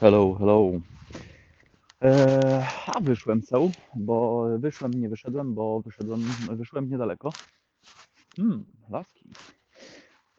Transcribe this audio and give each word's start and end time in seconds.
Hello, 0.00 0.34
hello. 0.34 0.72
Eee, 2.00 2.66
a 2.86 3.00
wyszłem 3.00 3.42
co? 3.42 3.70
Bo 3.94 4.46
wyszłem, 4.58 4.94
nie 4.94 5.08
wyszedłem, 5.08 5.54
bo 5.54 5.80
wyszedłem, 5.80 6.20
wyszłem 6.50 6.90
niedaleko. 6.90 7.32
Hmm, 8.36 8.64
laski. 8.90 9.30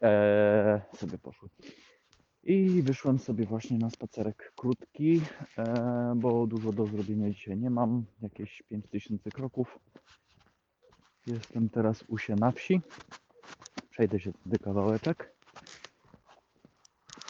Eee, 0.00 0.80
sobie 0.96 1.18
poszły. 1.18 1.48
I 2.42 2.82
wyszłem 2.82 3.18
sobie 3.18 3.46
właśnie 3.46 3.78
na 3.78 3.90
spacerek 3.90 4.52
krótki, 4.56 5.20
eee, 5.56 6.14
bo 6.16 6.46
dużo 6.46 6.72
do 6.72 6.86
zrobienia 6.86 7.30
dzisiaj 7.30 7.58
nie 7.58 7.70
mam. 7.70 8.04
Jakieś 8.22 8.62
5000 8.68 9.30
kroków. 9.30 9.78
Jestem 11.26 11.68
teraz 11.68 12.04
u 12.08 12.18
się 12.18 12.36
na 12.36 12.50
wsi. 12.50 12.80
Przejdę 13.90 14.20
się 14.20 14.32
wtedy 14.32 14.58
kawałeczek 14.58 15.37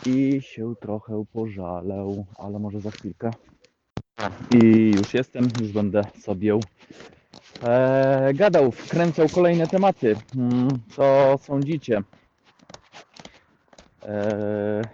i 0.07 0.39
się 0.43 0.75
trochę 0.81 1.25
pożalę, 1.33 2.25
ale 2.39 2.59
może 2.59 2.81
za 2.81 2.91
chwilkę. 2.91 3.33
I 4.51 4.93
już 4.97 5.15
jestem, 5.15 5.51
już 5.61 5.73
będę 5.73 6.07
sobie 6.21 6.63
e, 7.63 8.31
gadał, 8.35 8.71
wkręcał 8.71 9.29
kolejne 9.29 9.69
tematy. 9.69 10.17
Hmm, 10.35 10.81
co 10.97 11.39
sądzicie? 11.41 12.03
E, 14.03 14.89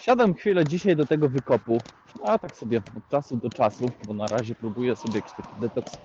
siadam 0.00 0.34
chwilę 0.34 0.66
dzisiaj 0.66 0.96
do 0.96 1.06
tego 1.06 1.28
wykopu, 1.28 1.80
a 2.24 2.38
tak 2.38 2.56
sobie 2.56 2.82
od 2.96 3.08
czasu 3.10 3.36
do 3.36 3.50
czasu, 3.50 3.90
bo 4.04 4.14
na 4.14 4.28
razie 4.28 4.54
próbuję 4.54 4.96
sobie 4.96 5.14
jakiś 5.14 5.32
taki 5.32 5.60
detoks 5.60 5.98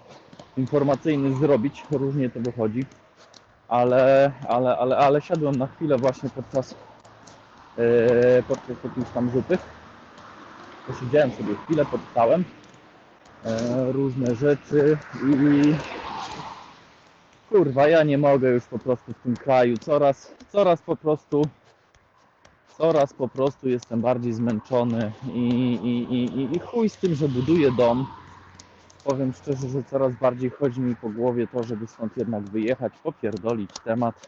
informacyjny 0.58 1.36
zrobić, 1.36 1.86
różnie 1.92 2.30
to 2.30 2.40
wychodzi, 2.40 2.86
ale, 3.68 4.32
ale, 4.48 4.78
ale, 4.78 4.98
ale 4.98 5.22
siadłem 5.22 5.58
na 5.58 5.68
chwilę 5.68 5.98
właśnie 5.98 6.30
podczas 6.30 6.76
podczas 8.48 8.84
jakiejś 8.84 9.10
tam 9.14 9.30
zupy. 9.30 9.58
Posiedziałem 10.88 11.32
sobie 11.32 11.56
chwilę, 11.56 11.86
poczytałem 11.86 12.44
e, 13.46 13.92
różne 13.92 14.36
rzeczy 14.36 14.98
i 15.24 15.76
kurwa, 17.50 17.88
ja 17.88 18.04
nie 18.04 18.18
mogę 18.18 18.50
już 18.50 18.64
po 18.64 18.80
prostu 18.80 19.14
w 19.14 19.24
tym 19.24 19.36
kraju. 19.36 19.78
Coraz, 19.78 20.34
coraz 20.52 20.82
po 20.82 20.96
prostu 20.96 21.42
coraz 22.78 23.14
po 23.14 23.28
prostu 23.28 23.70
jestem 23.70 24.02
bardziej 24.02 24.34
zmęczony 24.34 25.12
i, 25.34 25.40
i, 25.84 26.14
i, 26.14 26.56
i 26.56 26.60
chuj 26.60 26.90
z 26.90 26.98
tym, 26.98 27.16
że 27.16 27.28
buduję 27.28 27.72
dom. 27.72 28.08
Powiem 29.04 29.34
szczerze, 29.34 29.70
że 29.70 29.84
coraz 29.84 30.16
bardziej 30.16 30.50
chodzi 30.50 30.82
mi 30.82 30.96
po 30.96 31.10
głowie 31.10 31.48
to, 31.48 31.64
żeby 31.64 31.88
stąd 31.88 32.18
jednak 32.18 32.44
wyjechać, 32.44 32.94
popierdolić 33.04 33.70
temat. 33.84 34.28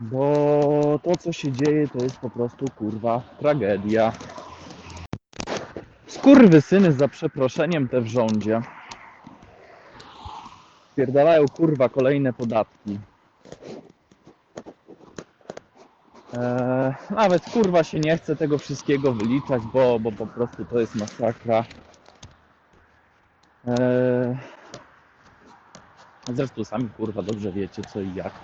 Bo 0.00 1.00
to, 1.02 1.16
co 1.16 1.32
się 1.32 1.52
dzieje, 1.52 1.88
to 1.88 1.98
jest 1.98 2.18
po 2.18 2.30
prostu 2.30 2.70
kurwa 2.70 3.22
tragedia. 3.40 4.12
Skurwysyny 6.06 6.92
za 6.92 7.08
przeproszeniem 7.08 7.88
te 7.88 8.00
w 8.00 8.06
rządzie. 8.06 8.62
Pierdalają 10.96 11.48
kurwa 11.48 11.88
kolejne 11.88 12.32
podatki. 12.32 12.98
Eee, 16.32 16.94
nawet 17.10 17.42
kurwa 17.52 17.84
się 17.84 18.00
nie 18.00 18.16
chce 18.16 18.36
tego 18.36 18.58
wszystkiego 18.58 19.12
wyliczać, 19.12 19.62
bo, 19.62 20.00
bo 20.00 20.12
po 20.12 20.26
prostu 20.26 20.64
to 20.64 20.80
jest 20.80 20.94
masakra. 20.94 21.64
Eee, 23.66 24.36
zresztą 26.28 26.64
sami 26.64 26.90
kurwa 26.90 27.22
dobrze 27.22 27.52
wiecie 27.52 27.84
co 27.84 28.00
i 28.00 28.14
jak. 28.14 28.34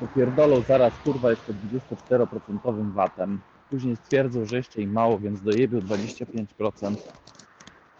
Popierdolą 0.00 0.60
zaraz 0.60 0.92
kurwa 1.04 1.30
jeszcze 1.30 1.52
24% 1.52 2.92
VAT-em. 2.92 3.40
Później 3.70 3.96
stwierdzą, 3.96 4.44
że 4.44 4.56
jeszcze 4.56 4.82
im 4.82 4.92
mało, 4.92 5.18
więc 5.18 5.42
dojebią 5.42 5.78
25%. 5.78 6.96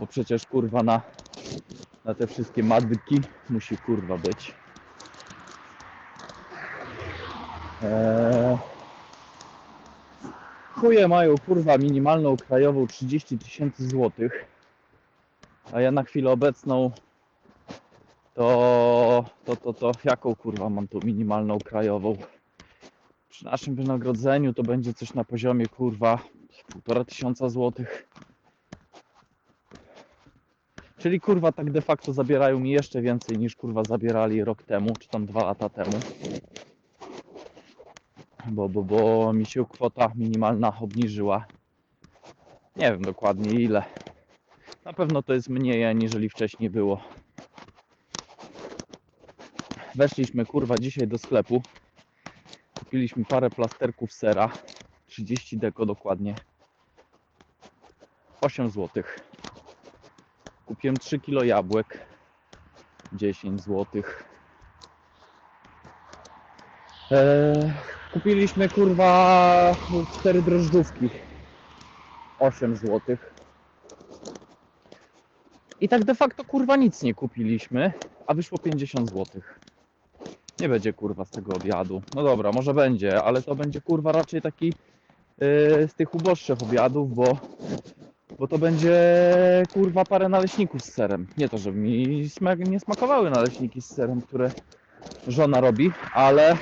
Bo 0.01 0.07
przecież 0.07 0.47
kurwa 0.47 0.83
na, 0.83 1.03
na 2.05 2.15
te 2.15 2.27
wszystkie 2.27 2.63
madryki 2.63 3.21
musi 3.51 3.77
kurwa 3.77 4.19
być. 4.19 4.55
Eee... 7.83 8.59
Chuje 10.75 11.09
mają 11.09 11.39
kurwa 11.39 11.79
minimalną 11.79 12.37
krajową 12.37 12.87
30 12.87 13.39
tysięcy 13.39 13.89
złotych. 13.89 14.45
A 15.73 15.81
ja 15.81 15.91
na 15.91 16.03
chwilę 16.03 16.31
obecną 16.31 16.91
to, 18.35 19.25
to, 19.45 19.57
to, 19.57 19.73
to 19.73 19.93
jaką 20.05 20.35
kurwa 20.35 20.71
mam 20.71 20.89
tu 20.89 21.01
minimalną 21.05 21.59
krajową? 21.59 22.17
Przy 23.29 23.45
naszym 23.45 23.75
wynagrodzeniu 23.75 24.55
to 24.55 24.63
będzie 24.63 24.95
coś 24.95 25.15
na 25.15 25.25
poziomie 25.25 25.67
kurwa 25.67 26.19
półtora 26.73 27.05
tysiąca 27.05 27.49
złotych. 27.49 28.09
Czyli 30.99 31.21
kurwa 31.21 31.53
tak 31.53 31.71
de 31.71 31.83
facto 31.83 32.13
zabierają 32.13 32.61
mi 32.61 32.71
jeszcze 32.71 33.03
więcej 33.03 33.39
niż 33.39 33.57
kurwa 33.57 33.85
zabierali 33.85 34.45
rok 34.45 34.63
temu, 34.63 34.97
czy 34.97 35.09
tam 35.09 35.27
dwa 35.27 35.45
lata 35.45 35.69
temu. 35.69 35.93
Bo, 38.47 38.69
bo, 38.69 38.83
bo 38.83 39.33
mi 39.33 39.47
się 39.47 39.65
kwota 39.65 40.13
minimalna 40.15 40.73
obniżyła. 40.81 41.47
Nie 42.77 42.93
wiem 42.93 43.03
dokładnie 43.03 43.53
ile. 43.53 43.83
Na 44.85 44.93
pewno 44.93 45.23
to 45.23 45.35
jest 45.35 45.49
mniej 45.49 45.85
aniżeli 45.85 46.31
wcześniej 46.31 46.71
było. 46.71 47.01
Weszliśmy 50.01 50.47
kurwa 50.47 50.79
dzisiaj 50.79 51.09
do 51.09 51.19
sklepu. 51.19 51.63
Kupiliśmy 52.79 53.25
parę 53.25 53.51
plasterków 53.51 54.13
sera. 54.13 54.53
30 55.07 55.59
deko 55.59 55.87
dokładnie. 55.87 56.37
8 58.41 58.71
zł. 58.71 59.03
Kupiłem 60.67 60.97
3 60.97 61.19
kilo 61.19 61.45
jabłek. 61.45 61.99
10 63.13 63.61
zł. 63.61 63.87
Eee, 67.11 67.73
kupiliśmy 68.13 68.69
kurwa 68.69 69.77
4 70.21 70.43
drożdżówki. 70.43 71.09
8 72.39 72.77
zł. 72.77 73.17
I 75.81 75.89
tak 75.89 76.05
de 76.05 76.15
facto 76.15 76.45
kurwa 76.45 76.77
nic 76.77 77.03
nie 77.03 77.15
kupiliśmy, 77.15 77.93
a 78.27 78.35
wyszło 78.35 78.59
50 78.59 79.09
zł. 79.09 79.43
Nie 80.61 80.69
będzie 80.69 80.93
kurwa 80.93 81.25
z 81.25 81.31
tego 81.31 81.55
obiadu. 81.55 82.03
No 82.15 82.23
dobra, 82.23 82.53
może 82.53 82.75
będzie, 82.75 83.23
ale 83.23 83.43
to 83.43 83.55
będzie 83.55 83.81
kurwa 83.81 84.13
raczej 84.13 84.43
taki 84.43 84.67
yy, 84.67 85.89
z 85.89 85.95
tych 85.95 86.15
uboższych 86.15 86.63
obiadów, 86.63 87.15
bo, 87.15 87.37
bo 88.39 88.49
to 88.49 88.59
będzie 88.59 88.97
kurwa 89.75 90.05
parę 90.05 90.29
naleśników 90.29 90.85
z 90.85 90.93
serem. 90.93 91.27
Nie 91.39 91.49
to, 91.49 91.59
żeby 91.59 91.79
mi 91.79 92.29
smak, 92.29 92.59
nie 92.59 92.81
smakowały 92.81 93.31
naleśniki 93.31 93.83
z 93.83 93.87
serem, 93.87 94.23
które 94.23 94.53
żona 95.27 95.61
robi, 95.61 95.91
ale 96.15 96.59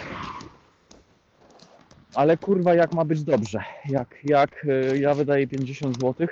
ale 2.15 2.37
kurwa 2.37 2.75
jak 2.75 2.93
ma 2.93 3.05
być 3.05 3.25
dobrze. 3.25 3.63
Jak, 3.89 4.25
jak 4.25 4.65
yy, 4.65 4.99
ja 4.99 5.15
wydaję 5.15 5.47
50 5.47 5.97
zł, 6.01 6.27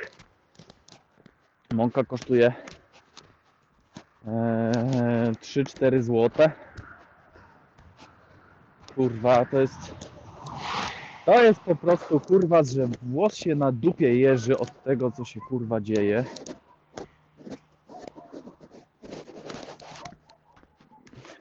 mąka 1.70 2.04
kosztuje 2.04 2.52
Eee, 4.26 5.32
3-4 5.40 6.02
złote. 6.02 6.52
Kurwa, 8.96 9.44
to 9.44 9.60
jest. 9.60 9.94
To 11.26 11.42
jest 11.42 11.60
po 11.60 11.76
prostu 11.76 12.20
kurwa, 12.20 12.62
że 12.62 12.88
włos 13.02 13.34
się 13.34 13.54
na 13.54 13.72
dupie 13.72 14.18
jeży 14.18 14.58
od 14.58 14.82
tego, 14.84 15.10
co 15.10 15.24
się 15.24 15.40
kurwa 15.40 15.80
dzieje. 15.80 16.24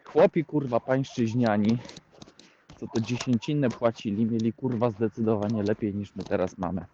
Chłopi 0.03 0.45
kurwa 0.45 0.79
pańszczyźniani, 0.79 1.77
co 2.79 2.87
to 2.87 2.99
dziesięcinne 2.99 3.69
płacili, 3.69 4.25
mieli 4.25 4.53
kurwa 4.53 4.89
zdecydowanie 4.89 5.63
lepiej 5.63 5.95
niż 5.95 6.15
my 6.15 6.23
teraz 6.23 6.57
mamy. 6.57 6.85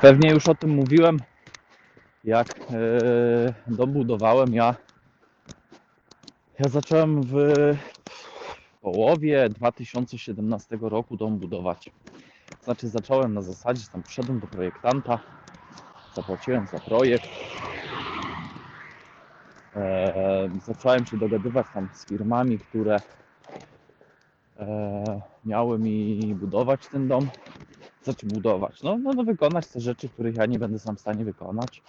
Pewnie 0.00 0.30
już 0.30 0.48
o 0.48 0.54
tym 0.54 0.70
mówiłem, 0.70 1.18
jak 2.24 2.48
e, 2.70 3.54
dom 3.66 3.92
budowałem. 3.92 4.54
Ja, 4.54 4.74
ja 6.58 6.68
zacząłem 6.68 7.22
w 7.22 7.36
połowie 8.82 9.48
2017 9.48 10.78
roku 10.80 11.16
dom 11.16 11.38
budować. 11.38 11.90
Znaczy 12.64 12.88
zacząłem 12.88 13.34
na 13.34 13.42
zasadzie, 13.42 13.86
tam 13.92 14.02
przyszedłem 14.02 14.40
do 14.40 14.46
projektanta, 14.46 15.18
zapłaciłem 16.14 16.66
za 16.66 16.78
projekt. 16.78 17.28
E, 19.76 20.50
zacząłem 20.66 21.06
się 21.06 21.16
dogadywać 21.16 21.66
tam 21.74 21.88
z 21.94 22.06
firmami, 22.06 22.58
które 22.58 23.00
e, 24.58 25.20
miały 25.44 25.78
mi 25.78 26.34
budować 26.34 26.88
ten 26.88 27.08
dom. 27.08 27.28
Znaczy 28.04 28.26
budować, 28.26 28.82
no, 28.82 28.98
no, 28.98 29.12
no 29.12 29.24
wykonać 29.24 29.66
te 29.66 29.80
rzeczy, 29.80 30.08
których 30.08 30.36
ja 30.36 30.46
nie 30.46 30.58
będę 30.58 30.78
sam 30.78 30.96
w 30.96 31.00
stanie 31.00 31.24
wykonać. 31.24 31.82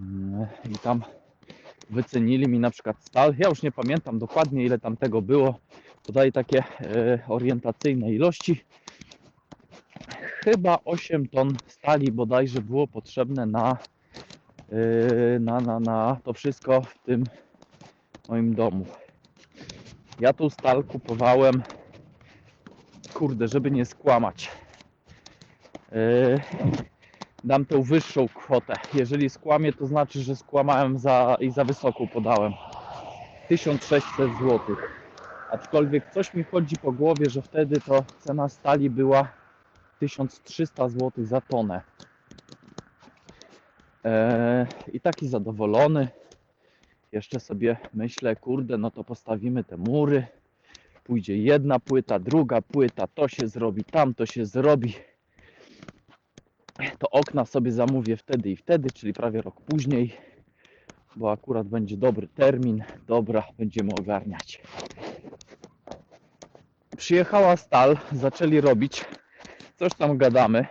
Mm, 0.00 0.46
I 0.70 0.78
tam 0.78 1.02
wycenili 1.90 2.48
mi 2.48 2.58
na 2.58 2.70
przykład 2.70 2.96
stal. 3.04 3.34
Ja 3.38 3.48
już 3.48 3.62
nie 3.62 3.72
pamiętam 3.72 4.18
dokładnie 4.18 4.64
ile 4.64 4.78
tam 4.78 4.96
tego 4.96 5.22
było. 5.22 5.58
Podaję 6.06 6.32
takie 6.32 6.64
e, 6.80 7.18
orientacyjne 7.28 8.12
ilości. 8.12 8.64
chyba 10.44 10.78
8 10.84 11.28
ton 11.28 11.56
stali 11.66 12.12
bodajże 12.12 12.60
było 12.60 12.86
potrzebne 12.86 13.46
na, 13.46 13.76
yy, 14.72 15.40
na, 15.40 15.60
na, 15.60 15.80
na 15.80 16.16
to 16.24 16.32
wszystko 16.32 16.82
w 16.82 16.98
tym 16.98 17.24
moim 18.28 18.54
domu. 18.54 18.86
Ja 20.20 20.32
tą 20.32 20.50
stal 20.50 20.84
kupowałem, 20.84 21.62
kurde, 23.14 23.48
żeby 23.48 23.70
nie 23.70 23.84
skłamać. 23.84 24.50
Yy, 25.92 26.40
dam 27.44 27.66
tą 27.66 27.82
wyższą 27.82 28.28
kwotę. 28.28 28.74
Jeżeli 28.94 29.30
skłamię, 29.30 29.72
to 29.72 29.86
znaczy, 29.86 30.20
że 30.20 30.36
skłamałem 30.36 30.98
za, 30.98 31.36
i 31.40 31.50
za 31.50 31.64
wysoką 31.64 32.08
podałem. 32.08 32.52
1600 33.48 34.32
zł. 34.40 34.76
Aczkolwiek 35.50 36.10
coś 36.10 36.34
mi 36.34 36.44
chodzi 36.44 36.76
po 36.76 36.92
głowie, 36.92 37.30
że 37.30 37.42
wtedy 37.42 37.80
to 37.80 38.04
cena 38.18 38.48
stali 38.48 38.90
była 38.90 39.28
1300 40.00 40.88
zł 40.88 41.10
za 41.16 41.40
tonę. 41.40 41.82
Eee, 44.04 44.66
I 44.92 45.00
taki 45.00 45.28
zadowolony. 45.28 46.08
Jeszcze 47.12 47.40
sobie 47.40 47.76
myślę, 47.94 48.36
kurde, 48.36 48.78
no 48.78 48.90
to 48.90 49.04
postawimy 49.04 49.64
te 49.64 49.76
mury. 49.76 50.26
Pójdzie 51.04 51.36
jedna 51.36 51.78
płyta, 51.78 52.18
druga 52.18 52.62
płyta, 52.62 53.06
to 53.06 53.28
się 53.28 53.48
zrobi, 53.48 53.84
tam 53.84 54.14
to 54.14 54.26
się 54.26 54.46
zrobi. 54.46 54.94
To 56.98 57.10
okna 57.10 57.44
sobie 57.44 57.72
zamówię 57.72 58.16
wtedy 58.16 58.50
i 58.50 58.56
wtedy, 58.56 58.92
czyli 58.92 59.12
prawie 59.12 59.42
rok 59.42 59.60
później, 59.60 60.16
bo 61.16 61.32
akurat 61.32 61.66
będzie 61.68 61.96
dobry 61.96 62.28
termin. 62.28 62.84
Dobra, 63.06 63.42
będziemy 63.58 63.94
ogarniać. 63.94 64.62
Przyjechała 66.96 67.56
stal, 67.56 67.96
zaczęli 68.12 68.60
robić. 68.60 69.04
Coś 69.76 69.94
tam 69.94 70.18
gadamy. 70.18 70.66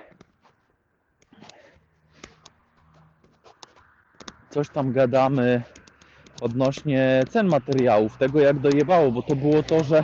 Coś 4.50 4.70
tam 4.70 4.92
gadamy 4.92 5.64
odnośnie 6.42 7.24
cen 7.30 7.48
materiałów, 7.48 8.18
tego 8.18 8.40
jak 8.40 8.60
dojebało, 8.60 9.12
bo 9.12 9.22
to 9.22 9.36
było 9.36 9.64
to, 9.64 9.84
że 9.84 10.04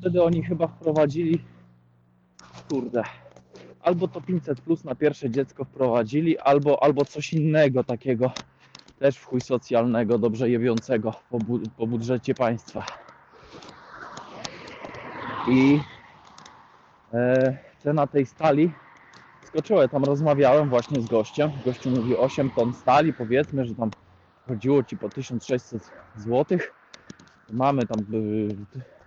wtedy 0.00 0.22
oni 0.22 0.42
chyba 0.42 0.66
wprowadzili 0.66 1.44
kurde, 2.68 3.02
albo 3.82 4.08
to 4.08 4.20
500 4.20 4.60
plus 4.60 4.84
na 4.84 4.94
pierwsze 4.94 5.30
dziecko 5.30 5.64
wprowadzili, 5.64 6.38
albo, 6.38 6.82
albo 6.82 7.04
coś 7.04 7.32
innego 7.32 7.84
takiego 7.84 8.32
też 8.98 9.16
w 9.16 9.24
chuj 9.24 9.40
socjalnego, 9.40 10.18
dobrze 10.18 10.50
jebiącego 10.50 11.14
po, 11.30 11.38
bu- 11.38 11.68
po 11.76 11.86
budżecie 11.86 12.34
państwa. 12.34 12.86
I 15.50 15.78
e, 17.12 17.58
cena 17.82 18.06
tej 18.06 18.26
stali 18.26 18.70
skoczyła. 19.46 19.82
Ja 19.82 19.88
tam 19.88 20.04
rozmawiałem 20.04 20.68
właśnie 20.68 21.00
z 21.00 21.06
gościem. 21.06 21.50
Gościu 21.64 21.90
mówi 21.90 22.16
8 22.16 22.50
ton 22.50 22.74
stali, 22.74 23.12
powiedzmy, 23.12 23.64
że 23.64 23.74
tam 23.74 23.90
chodziło 24.48 24.82
ci 24.82 24.96
po 24.96 25.08
1600 25.10 25.92
zł. 26.16 26.58
Mamy 27.52 27.86
tam 27.86 27.98
y, 28.14 28.56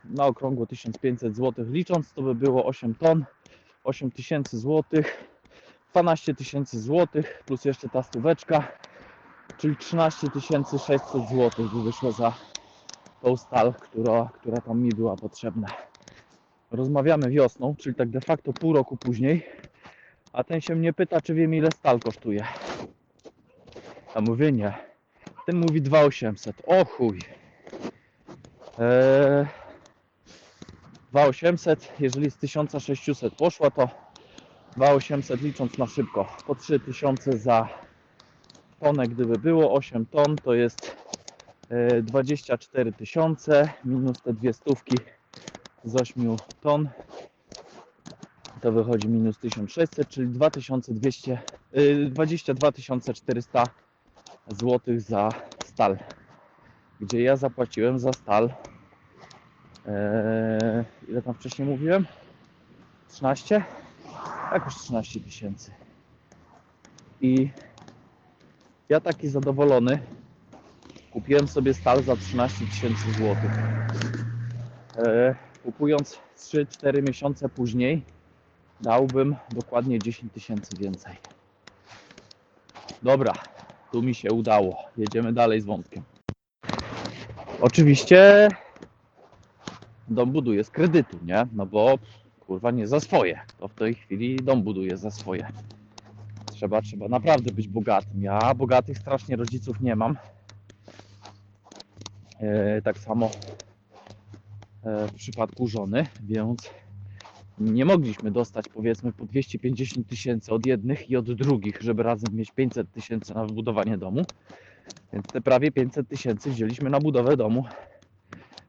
na 0.04 0.25
okrągło 0.25 0.66
1500 0.66 1.36
zł 1.36 1.66
licząc, 1.70 2.14
to 2.14 2.22
by 2.22 2.36
było 2.36 2.66
8 2.66 2.96
ton, 2.96 3.25
8000 3.83 4.57
zł, 4.57 5.03
12 5.91 6.35
tysięcy 6.35 6.80
zł 6.80 7.24
plus 7.45 7.65
jeszcze 7.65 7.89
ta 7.89 8.03
stóweczka, 8.03 8.68
czyli 9.57 9.77
13 9.77 10.27
600 10.77 11.30
zł 11.30 11.69
by 11.74 11.83
wyszło 11.83 12.12
za 12.12 12.33
tą 13.21 13.38
stal, 13.38 13.74
która, 13.74 14.30
która 14.33 14.62
tam 14.62 14.80
mi 14.80 14.89
była 14.89 15.15
potrzebna. 15.15 15.68
Rozmawiamy 16.71 17.30
wiosną, 17.30 17.75
czyli 17.75 17.95
tak 17.95 18.09
de 18.09 18.21
facto 18.21 18.53
pół 18.53 18.74
roku 18.74 18.97
później, 18.97 19.45
a 20.33 20.44
ten 20.44 20.62
się 20.62 20.75
mnie 20.75 20.94
pyta, 20.94 21.21
czy 21.21 21.33
wiem 21.33 21.53
ile 21.53 21.71
stal 21.71 22.00
kosztuje. 22.00 22.44
A 24.13 24.21
mówię 24.21 24.51
nie. 24.51 24.74
Ten 25.45 25.57
mówi 25.57 25.81
2800. 25.81 26.62
O 26.65 26.86
chuj. 26.86 27.19
Eee, 28.79 29.45
2800, 31.13 31.94
jeżeli 32.00 32.31
z 32.31 32.38
1600 32.38 33.36
poszła, 33.36 33.71
to 33.71 33.89
2800 34.75 35.42
licząc 35.42 35.77
na 35.77 35.88
szybko. 35.88 36.27
Po 36.48 36.56
3000 36.56 37.38
za 37.38 37.69
tonę, 38.80 39.07
gdyby 39.07 39.38
było 39.38 39.74
8 39.74 40.06
ton, 40.06 40.36
to 40.36 40.54
jest 40.54 40.95
e, 41.69 42.01
24 42.01 42.94
tysiące 42.94 43.69
minus 43.86 44.21
te 44.21 44.33
dwie 44.33 44.54
stówki 44.54 44.95
z 45.83 45.95
8 45.95 46.36
ton. 46.62 46.89
To 48.62 48.71
wychodzi 48.71 49.07
minus 49.07 49.38
1600, 49.38 50.10
czyli 50.10 50.27
2200, 50.27 51.42
y, 51.77 52.10
22 52.10 52.71
400 53.13 53.63
zł 54.48 54.80
za 54.98 55.30
stal. 55.65 55.98
Gdzie 57.01 57.21
ja 57.21 57.36
zapłaciłem 57.36 58.00
za 58.00 58.13
stal. 58.13 58.54
Eee, 59.88 60.83
ile 61.07 61.21
tam 61.21 61.33
wcześniej 61.33 61.68
mówiłem? 61.68 62.06
13? 63.09 63.63
Jakoś 64.53 64.75
13 64.75 65.19
tysięcy. 65.19 65.71
I 67.21 67.50
ja 68.89 69.00
taki 69.00 69.27
zadowolony 69.30 70.00
kupiłem 71.12 71.47
sobie 71.47 71.74
stal 71.74 72.03
za 72.03 72.15
13 72.15 72.65
tysięcy 72.65 73.12
złotych. 73.12 73.51
Eee, 74.97 75.35
kupując 75.63 76.19
3-4 76.38 77.01
miesiące 77.03 77.50
później 77.50 78.01
dałbym 78.81 79.36
dokładnie 79.50 80.00
10 80.00 80.33
tysięcy 80.33 80.75
więcej. 80.75 81.18
Dobra, 83.01 83.33
tu 83.91 84.01
mi 84.01 84.15
się 84.15 84.31
udało. 84.31 84.77
Jedziemy 84.97 85.33
dalej 85.33 85.62
z 85.62 85.65
wątkiem. 85.65 86.03
Oczywiście 87.62 88.50
dom 90.07 90.31
buduje 90.31 90.63
z 90.63 90.69
kredytu, 90.69 91.17
nie? 91.25 91.47
No 91.53 91.65
bo 91.65 92.00
kurwa 92.47 92.71
nie 92.71 92.88
za 92.88 93.00
swoje. 93.00 93.39
To 93.59 93.67
w 93.67 93.73
tej 93.73 93.95
chwili 93.95 94.35
dom 94.35 94.63
buduje 94.63 94.97
za 94.97 95.11
swoje. 95.11 95.47
Trzeba, 96.51 96.81
trzeba 96.81 97.07
naprawdę 97.07 97.51
być 97.51 97.67
bogatym. 97.67 98.21
Ja 98.21 98.53
bogatych 98.53 98.97
strasznie 98.97 99.35
rodziców 99.35 99.81
nie 99.81 99.95
mam. 99.95 100.17
E, 102.39 102.81
tak 102.81 102.97
samo 102.97 103.29
e, 104.83 105.07
w 105.07 105.13
przypadku 105.13 105.67
żony, 105.67 106.05
więc 106.23 106.69
nie 107.59 107.85
mogliśmy 107.85 108.31
dostać 108.31 108.65
powiedzmy 108.73 109.11
po 109.11 109.25
250 109.25 110.07
tysięcy 110.07 110.53
od 110.53 110.65
jednych 110.65 111.10
i 111.10 111.17
od 111.17 111.33
drugich, 111.33 111.81
żeby 111.81 112.03
razem 112.03 112.36
mieć 112.36 112.51
500 112.51 112.91
tysięcy 112.91 113.33
na 113.33 113.45
wybudowanie 113.45 113.98
domu. 113.98 114.25
Więc 115.13 115.27
te 115.27 115.41
prawie 115.41 115.72
500 115.72 116.07
tysięcy 116.07 116.50
wzięliśmy 116.50 116.89
na 116.89 117.00
budowę 117.00 117.38
domu 117.38 117.65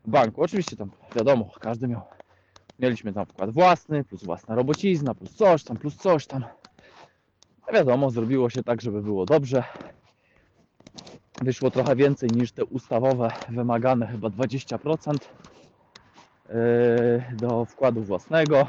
banku. 0.07 0.43
Oczywiście 0.43 0.77
tam 0.77 0.91
wiadomo, 1.17 1.51
każdy 1.61 1.89
miał. 1.89 2.01
Mieliśmy 2.79 3.13
tam 3.13 3.27
wkład 3.27 3.51
własny, 3.51 4.05
plus 4.05 4.25
własna 4.25 4.55
robocizna, 4.55 5.15
plus 5.15 5.35
coś 5.35 5.65
tam, 5.65 5.77
plus 5.77 5.97
coś 5.97 6.27
tam. 6.27 6.45
A 7.67 7.73
wiadomo, 7.73 8.11
zrobiło 8.11 8.51
się 8.51 8.63
tak, 8.63 8.83
żeby 8.83 9.03
było 9.03 9.27
dobrze. 9.27 9.65
Wyszło 11.43 11.71
trochę 11.71 11.97
więcej 11.97 12.29
niż 12.31 12.53
te 12.53 12.65
ustawowe 12.65 13.31
wymagane, 13.49 14.07
chyba 14.07 14.29
20% 14.29 15.13
yy, 16.49 17.37
do 17.37 17.65
wkładu 17.65 18.03
własnego, 18.03 18.69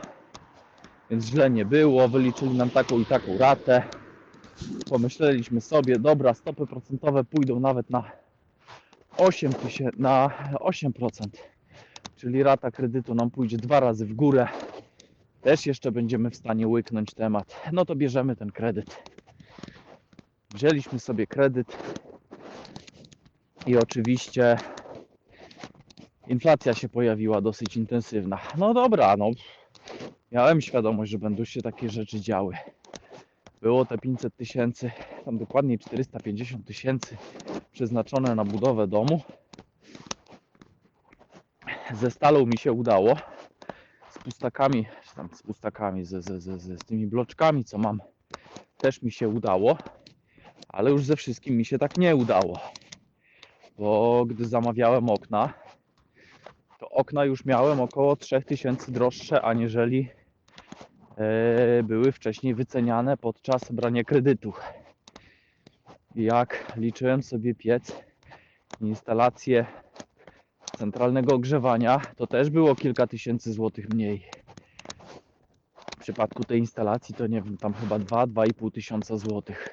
więc 1.09 1.25
źle 1.25 1.49
nie 1.49 1.65
było. 1.65 2.07
Wyliczyli 2.07 2.57
nam 2.57 2.69
taką 2.69 2.99
i 2.99 3.05
taką 3.05 3.37
ratę. 3.37 3.83
Pomyśleliśmy 4.89 5.61
sobie, 5.61 5.99
dobra, 5.99 6.33
stopy 6.33 6.67
procentowe 6.67 7.23
pójdą 7.23 7.59
nawet 7.59 7.89
na 7.89 8.11
8, 9.17 9.53
tysię- 9.53 9.91
na 9.97 10.29
8%, 10.59 11.27
czyli 12.15 12.43
rata 12.43 12.71
kredytu 12.71 13.15
nam 13.15 13.31
pójdzie 13.31 13.57
dwa 13.57 13.79
razy 13.79 14.05
w 14.05 14.13
górę. 14.13 14.47
Też 15.41 15.65
jeszcze 15.65 15.91
będziemy 15.91 16.29
w 16.29 16.35
stanie 16.35 16.67
łyknąć 16.67 17.13
temat. 17.13 17.61
No 17.73 17.85
to 17.85 17.95
bierzemy 17.95 18.35
ten 18.35 18.51
kredyt. 18.51 19.03
Wzięliśmy 20.53 20.99
sobie 20.99 21.27
kredyt 21.27 21.77
i 23.67 23.77
oczywiście 23.77 24.57
inflacja 26.27 26.73
się 26.73 26.89
pojawiła 26.89 27.41
dosyć 27.41 27.77
intensywna. 27.77 28.39
No 28.57 28.73
dobra, 28.73 29.17
no 29.17 29.29
miałem 30.31 30.61
świadomość, 30.61 31.11
że 31.11 31.17
będą 31.17 31.45
się 31.45 31.61
takie 31.61 31.89
rzeczy 31.89 32.21
działy. 32.21 32.55
Było 33.61 33.85
te 33.85 33.97
500 33.97 34.35
tysięcy, 34.35 34.91
tam 35.25 35.37
dokładniej 35.37 35.79
450 35.79 36.65
tysięcy 36.65 37.17
przeznaczone 37.71 38.35
na 38.35 38.45
budowę 38.45 38.87
domu. 38.87 39.21
Ze 41.93 42.11
stalą 42.11 42.45
mi 42.45 42.57
się 42.57 42.71
udało. 42.71 43.15
Z 44.09 44.19
pustakami, 44.19 44.85
czy 45.09 45.15
tam 45.15 45.29
z 45.33 45.43
pustakami, 45.43 46.05
ze, 46.05 46.21
ze, 46.21 46.39
ze, 46.39 46.77
z 46.77 46.85
tymi 46.85 47.07
bloczkami, 47.07 47.63
co 47.63 47.77
mam, 47.77 48.01
też 48.79 49.01
mi 49.01 49.11
się 49.11 49.29
udało. 49.29 49.77
Ale 50.69 50.91
już 50.91 51.03
ze 51.03 51.15
wszystkim 51.15 51.57
mi 51.57 51.65
się 51.65 51.77
tak 51.77 51.97
nie 51.97 52.15
udało. 52.15 52.59
Bo 53.77 54.25
gdy 54.25 54.45
zamawiałem 54.45 55.09
okna, 55.09 55.53
to 56.79 56.89
okna 56.89 57.25
już 57.25 57.45
miałem 57.45 57.79
około 57.79 58.15
3000 58.15 58.91
droższe 58.91 59.41
aniżeli 59.41 60.09
były 61.83 62.11
wcześniej 62.11 62.55
wyceniane 62.55 63.17
podczas 63.17 63.71
brania 63.71 64.03
kredytu. 64.03 64.53
Jak 66.15 66.73
liczyłem 66.77 67.23
sobie 67.23 67.55
piec, 67.55 68.03
instalację 68.81 69.65
centralnego 70.77 71.35
ogrzewania, 71.35 72.01
to 72.15 72.27
też 72.27 72.49
było 72.49 72.75
kilka 72.75 73.07
tysięcy 73.07 73.53
złotych 73.53 73.89
mniej. 73.89 74.29
W 75.75 75.99
przypadku 75.99 76.43
tej 76.43 76.59
instalacji 76.59 77.15
to 77.15 77.27
nie 77.27 77.41
wiem, 77.41 77.57
tam 77.57 77.73
chyba 77.73 77.97
2-2,5 77.97 78.71
tysiąca 78.71 79.17
złotych. 79.17 79.69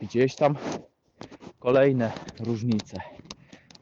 Gdzieś 0.00 0.36
tam 0.36 0.56
kolejne 1.58 2.12
różnice. 2.40 2.96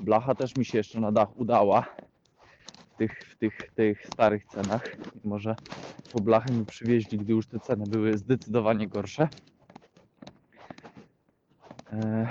Blacha 0.01 0.35
też 0.35 0.57
mi 0.57 0.65
się 0.65 0.79
jeszcze 0.79 1.01
na 1.01 1.13
dach 1.13 1.37
udała 1.37 1.87
tych, 2.99 3.19
w 3.29 3.37
tych, 3.37 3.71
tych 3.75 4.07
starych 4.07 4.45
cenach. 4.45 4.97
Może 5.25 5.57
po 6.13 6.21
blachę 6.21 6.53
mi 6.53 6.67
przywieźli, 6.67 7.19
gdy 7.19 7.33
już 7.33 7.47
te 7.47 7.61
ceny 7.61 7.87
były 7.87 8.19
zdecydowanie 8.19 8.89
gorsze. 8.89 9.29
E, 11.93 12.29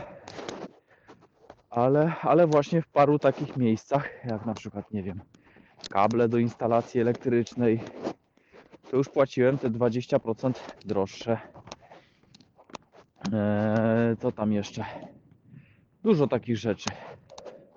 Ale, 1.69 2.15
ale 2.21 2.47
właśnie 2.47 2.81
w 2.81 2.87
paru 2.87 3.19
takich 3.19 3.57
miejscach, 3.57 4.09
jak 4.25 4.45
na 4.45 4.53
przykład, 4.53 4.91
nie 4.91 5.03
wiem, 5.03 5.21
kable 5.89 6.29
do 6.29 6.37
instalacji 6.37 7.01
elektrycznej, 7.01 7.79
to 8.91 8.97
już 8.97 9.09
płaciłem 9.09 9.57
te 9.57 9.69
20% 9.69 10.53
droższe. 10.85 11.39
Eee, 13.33 14.17
co 14.17 14.31
tam 14.31 14.53
jeszcze? 14.53 14.85
Dużo 16.03 16.27
takich 16.27 16.57
rzeczy. 16.57 16.89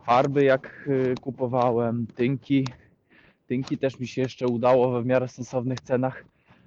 Farby 0.07 0.45
jak 0.45 0.89
y, 0.89 1.15
kupowałem, 1.21 2.07
tynki. 2.07 2.67
Tynki 3.51 3.79
też 3.79 3.99
mi 3.99 4.07
się 4.07 4.23
jeszcze 4.23 4.47
udało 4.47 4.91
we 4.91 5.03
w 5.03 5.07
miarę 5.07 5.29
sensownych 5.29 5.81
cenach, 5.81 6.25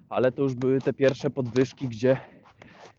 ale 0.09 0.31
to 0.31 0.41
już 0.41 0.53
były 0.53 0.81
te 0.81 0.93
pierwsze 0.93 1.29
podwyżki, 1.29 1.87
gdzie 1.87 2.17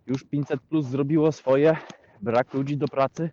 już 0.07 0.25
500 0.25 0.61
plus 0.61 0.87
zrobiło 0.87 1.33
swoje. 1.33 1.76
Brak 2.23 2.55
ludzi 2.55 2.76
do 2.76 2.88
pracy. 2.88 3.31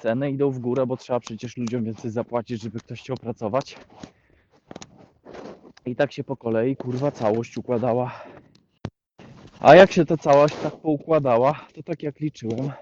Ceny 0.00 0.30
idą 0.30 0.50
w 0.50 0.58
górę, 0.58 0.86
bo 0.86 0.96
trzeba 0.96 1.20
przecież 1.20 1.56
ludziom 1.56 1.84
więcej 1.84 2.10
zapłacić, 2.10 2.62
żeby 2.62 2.78
ktoś 2.78 3.00
chciał 3.00 3.16
pracować. 3.16 3.76
I 5.86 5.96
tak 5.96 6.12
się 6.12 6.24
po 6.24 6.36
kolei, 6.36 6.76
kurwa, 6.76 7.10
całość 7.10 7.56
układała. 7.58 8.24
A 9.60 9.74
jak 9.74 9.92
się 9.92 10.04
ta 10.04 10.16
całość 10.16 10.54
tak 10.62 10.76
poukładała, 10.76 11.66
to 11.74 11.82
tak 11.82 12.02
jak 12.02 12.20
liczyłem 12.20 12.72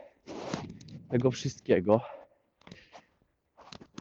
tego 1.09 1.31
wszystkiego. 1.31 2.20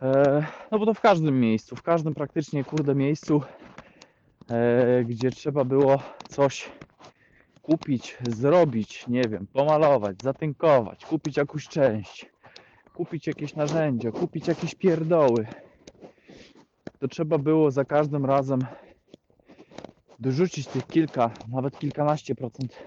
E, 0.01 0.43
no 0.71 0.79
bo 0.79 0.85
to 0.85 0.93
w 0.93 1.01
każdym 1.01 1.39
miejscu, 1.39 1.75
w 1.75 1.83
każdym 1.83 2.13
praktycznie 2.13 2.63
kurde 2.63 2.95
miejscu, 2.95 3.41
e, 4.49 5.03
gdzie 5.03 5.31
trzeba 5.31 5.63
było 5.63 6.03
coś 6.27 6.69
kupić, 7.61 8.17
zrobić, 8.27 9.07
nie 9.07 9.29
wiem, 9.29 9.47
pomalować, 9.53 10.21
zatynkować, 10.21 11.05
kupić 11.05 11.37
jakąś 11.37 11.67
część, 11.67 12.25
kupić 12.95 13.27
jakieś 13.27 13.55
narzędzia, 13.55 14.11
kupić 14.11 14.47
jakieś 14.47 14.75
pierdoły, 14.75 15.47
to 16.99 17.07
trzeba 17.07 17.37
było 17.37 17.71
za 17.71 17.85
każdym 17.85 18.25
razem 18.25 18.59
dorzucić 20.19 20.67
tych 20.67 20.87
kilka, 20.87 21.29
nawet 21.47 21.79
kilkanaście 21.79 22.35
procent 22.35 22.83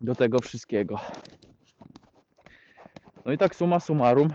do 0.00 0.14
tego 0.14 0.40
wszystkiego. 0.40 1.00
No 3.24 3.32
i 3.32 3.38
tak 3.38 3.54
suma 3.54 3.80
summarum, 3.80 4.28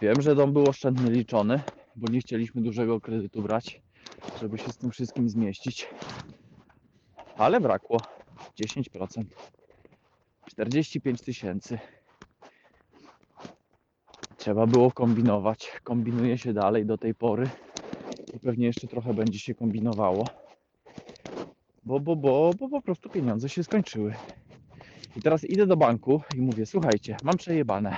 wiem, 0.00 0.22
że 0.22 0.34
dom 0.34 0.52
był 0.52 0.68
oszczędnie 0.68 1.10
liczony, 1.10 1.60
bo 1.96 2.12
nie 2.12 2.20
chcieliśmy 2.20 2.62
dużego 2.62 3.00
kredytu 3.00 3.42
brać, 3.42 3.82
żeby 4.40 4.58
się 4.58 4.68
z 4.68 4.76
tym 4.76 4.90
wszystkim 4.90 5.28
zmieścić. 5.28 5.88
Ale 7.36 7.60
brakło 7.60 8.00
10%. 8.60 9.24
45 10.50 11.20
tysięcy. 11.20 11.78
Trzeba 14.36 14.66
było 14.66 14.90
kombinować. 14.90 15.80
Kombinuje 15.82 16.38
się 16.38 16.52
dalej 16.52 16.86
do 16.86 16.98
tej 16.98 17.14
pory 17.14 17.48
i 18.34 18.38
pewnie 18.38 18.66
jeszcze 18.66 18.86
trochę 18.86 19.14
będzie 19.14 19.38
się 19.38 19.54
kombinowało. 19.54 20.28
Bo, 21.84 22.00
bo, 22.00 22.16
bo, 22.16 22.50
bo 22.58 22.68
po 22.68 22.82
prostu 22.82 23.08
pieniądze 23.08 23.48
się 23.48 23.64
skończyły. 23.64 24.14
I 25.16 25.22
teraz 25.22 25.44
idę 25.44 25.66
do 25.66 25.76
banku 25.76 26.22
i 26.36 26.40
mówię, 26.40 26.66
słuchajcie, 26.66 27.16
mam 27.24 27.36
przejebane, 27.36 27.96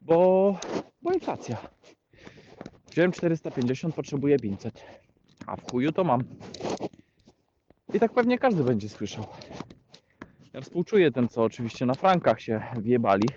bo, 0.00 0.56
bo 1.02 1.12
inflacja. 1.12 1.56
Wziąłem 2.90 3.12
450, 3.12 3.94
potrzebuję 3.94 4.38
500. 4.38 4.84
A 5.46 5.56
w 5.56 5.70
chuju 5.70 5.92
to 5.92 6.04
mam. 6.04 6.20
I 7.94 8.00
tak 8.00 8.12
pewnie 8.12 8.38
każdy 8.38 8.64
będzie 8.64 8.88
słyszał. 8.88 9.26
Ja 10.52 10.60
współczuję 10.60 11.12
tym, 11.12 11.28
co 11.28 11.42
oczywiście 11.42 11.86
na 11.86 11.94
frankach 11.94 12.40
się 12.40 12.62
wjebali. 12.80 13.28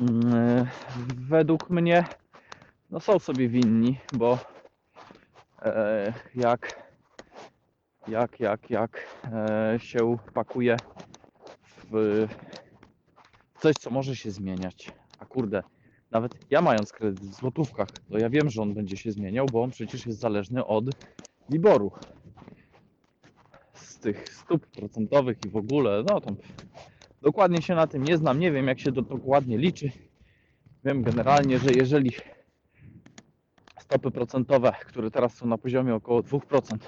Mm, 0.00 0.66
Według 1.28 1.70
mnie 1.70 2.04
no 2.90 3.00
są 3.00 3.18
sobie 3.18 3.48
winni, 3.48 3.98
bo 4.12 4.38
e, 5.62 6.12
jak 6.34 6.86
jak, 8.08 8.40
jak, 8.40 8.70
jak 8.70 9.06
e, 9.32 9.78
się 9.80 10.16
pakuje 10.34 10.76
w 11.92 12.26
coś, 13.58 13.74
co 13.76 13.90
może 13.90 14.16
się 14.16 14.30
zmieniać. 14.30 14.92
A 15.18 15.26
kurde, 15.26 15.62
nawet 16.10 16.38
ja 16.50 16.62
mając 16.62 16.92
kredyt 16.92 17.20
w 17.20 17.34
złotówkach, 17.34 17.88
to 18.10 18.18
ja 18.18 18.30
wiem, 18.30 18.50
że 18.50 18.62
on 18.62 18.74
będzie 18.74 18.96
się 18.96 19.12
zmieniał, 19.12 19.46
bo 19.52 19.62
on 19.62 19.70
przecież 19.70 20.06
jest 20.06 20.18
zależny 20.18 20.66
od 20.66 20.84
Liboru. 21.50 21.92
Z 23.74 23.98
tych 23.98 24.28
stóp 24.28 24.66
procentowych 24.66 25.38
i 25.46 25.48
w 25.48 25.56
ogóle, 25.56 26.04
no 26.08 26.20
tam 26.20 26.36
dokładnie 27.22 27.62
się 27.62 27.74
na 27.74 27.86
tym 27.86 28.02
nie 28.02 28.16
znam, 28.16 28.40
nie 28.40 28.52
wiem 28.52 28.66
jak 28.66 28.80
się 28.80 28.92
to 28.92 29.02
dokładnie 29.02 29.58
liczy. 29.58 29.90
Wiem 30.84 31.02
generalnie, 31.02 31.58
że 31.58 31.70
jeżeli 31.72 32.12
stopy 33.80 34.10
procentowe, 34.10 34.72
które 34.86 35.10
teraz 35.10 35.34
są 35.34 35.46
na 35.46 35.58
poziomie 35.58 35.94
około 35.94 36.20
2%, 36.20 36.78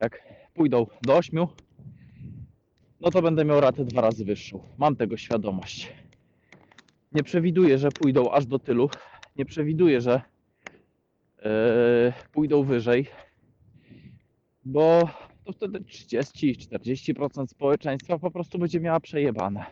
jak 0.00 0.22
pójdą 0.54 0.86
do 1.02 1.16
8, 1.16 1.46
no 3.00 3.10
to 3.10 3.22
będę 3.22 3.44
miał 3.44 3.60
ratę 3.60 3.84
dwa 3.84 4.00
razy 4.00 4.24
wyższą. 4.24 4.62
Mam 4.78 4.96
tego 4.96 5.16
świadomość. 5.16 5.92
Nie 7.14 7.22
przewiduję, 7.22 7.78
że 7.78 7.88
pójdą 7.90 8.30
aż 8.30 8.46
do 8.46 8.58
tylu. 8.58 8.90
Nie 9.36 9.44
przewiduję, 9.44 10.00
że 10.00 10.22
yy, 11.44 12.12
pójdą 12.32 12.62
wyżej, 12.62 13.06
bo 14.64 15.08
to 15.44 15.52
wtedy 15.52 15.80
30-40% 15.80 17.46
społeczeństwa 17.46 18.18
po 18.18 18.30
prostu 18.30 18.58
będzie 18.58 18.80
miała 18.80 19.00
przejebane. 19.00 19.64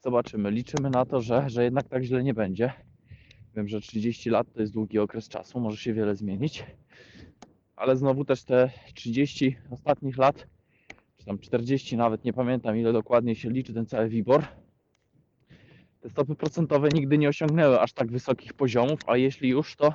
Zobaczymy. 0.00 0.50
Liczymy 0.50 0.90
na 0.90 1.04
to, 1.04 1.20
że, 1.20 1.50
że 1.50 1.64
jednak 1.64 1.88
tak 1.88 2.04
źle 2.04 2.22
nie 2.22 2.34
będzie. 2.34 2.72
Wiem, 3.56 3.68
że 3.68 3.80
30 3.80 4.30
lat 4.30 4.46
to 4.52 4.60
jest 4.60 4.72
długi 4.72 4.98
okres 4.98 5.28
czasu, 5.28 5.60
może 5.60 5.76
się 5.76 5.92
wiele 5.92 6.16
zmienić 6.16 6.64
ale 7.76 7.96
znowu 7.96 8.24
też 8.24 8.44
te 8.44 8.70
30 8.94 9.56
ostatnich 9.70 10.16
lat, 10.16 10.46
czy 11.16 11.24
tam 11.24 11.38
40 11.38 11.96
nawet, 11.96 12.24
nie 12.24 12.32
pamiętam 12.32 12.76
ile 12.76 12.92
dokładnie 12.92 13.34
się 13.34 13.50
liczy 13.50 13.74
ten 13.74 13.86
cały 13.86 14.08
WIBOR, 14.08 14.44
te 16.04 16.10
stopy 16.10 16.34
procentowe 16.34 16.88
nigdy 16.88 17.18
nie 17.18 17.28
osiągnęły 17.28 17.80
aż 17.80 17.92
tak 17.92 18.12
wysokich 18.12 18.52
poziomów, 18.52 19.00
a 19.06 19.16
jeśli 19.16 19.48
już, 19.48 19.76
to 19.76 19.94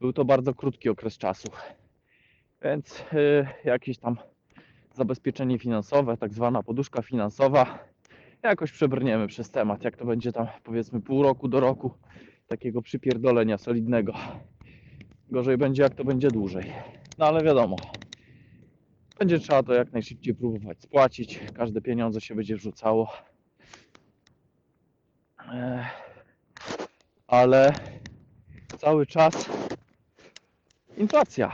był 0.00 0.12
to 0.12 0.24
bardzo 0.24 0.54
krótki 0.54 0.88
okres 0.88 1.18
czasu. 1.18 1.48
Więc 2.62 3.04
yy, 3.12 3.46
jakieś 3.64 3.98
tam 3.98 4.16
zabezpieczenie 4.94 5.58
finansowe, 5.58 6.16
tak 6.16 6.34
zwana 6.34 6.62
poduszka 6.62 7.02
finansowa, 7.02 7.78
jakoś 8.42 8.72
przebrniemy 8.72 9.26
przez 9.26 9.50
temat, 9.50 9.84
jak 9.84 9.96
to 9.96 10.04
będzie 10.04 10.32
tam 10.32 10.46
powiedzmy 10.64 11.00
pół 11.00 11.22
roku 11.22 11.48
do 11.48 11.60
roku 11.60 11.90
takiego 12.46 12.82
przypierdolenia 12.82 13.58
solidnego. 13.58 14.12
Gorzej 15.30 15.58
będzie, 15.58 15.82
jak 15.82 15.94
to 15.94 16.04
będzie 16.04 16.28
dłużej. 16.28 16.72
No 17.18 17.26
ale 17.26 17.44
wiadomo, 17.44 17.76
będzie 19.18 19.38
trzeba 19.38 19.62
to 19.62 19.74
jak 19.74 19.92
najszybciej 19.92 20.34
próbować 20.34 20.82
spłacić. 20.82 21.40
Każde 21.54 21.80
pieniądze 21.80 22.20
się 22.20 22.34
będzie 22.34 22.56
wrzucało. 22.56 23.27
Ale 27.26 27.72
cały 28.78 29.06
czas 29.06 29.50
inflacja. 30.96 31.52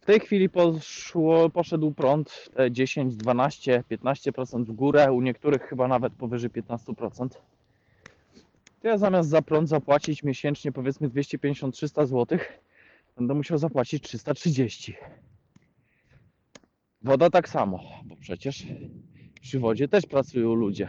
W 0.00 0.06
tej 0.06 0.20
chwili 0.20 0.48
poszło, 0.48 1.50
poszedł 1.50 1.92
prąd 1.92 2.48
te 2.54 2.72
10, 2.72 3.16
12, 3.16 3.84
15% 3.90 4.64
w 4.64 4.72
górę, 4.72 5.12
u 5.12 5.20
niektórych 5.20 5.62
chyba 5.62 5.88
nawet 5.88 6.12
powyżej 6.12 6.50
15%. 6.50 7.28
To 8.80 8.88
ja 8.88 8.98
zamiast 8.98 9.28
za 9.28 9.42
prąd 9.42 9.68
zapłacić 9.68 10.22
miesięcznie 10.22 10.72
powiedzmy 10.72 11.08
250-300 11.08 12.06
zł, 12.06 12.38
będę 13.16 13.34
musiał 13.34 13.58
zapłacić 13.58 14.02
330. 14.02 14.96
Woda 17.02 17.30
tak 17.30 17.48
samo, 17.48 17.80
bo 18.04 18.16
przecież 18.16 18.66
przy 19.40 19.60
wodzie 19.60 19.88
też 19.88 20.06
pracują 20.06 20.54
ludzie. 20.54 20.88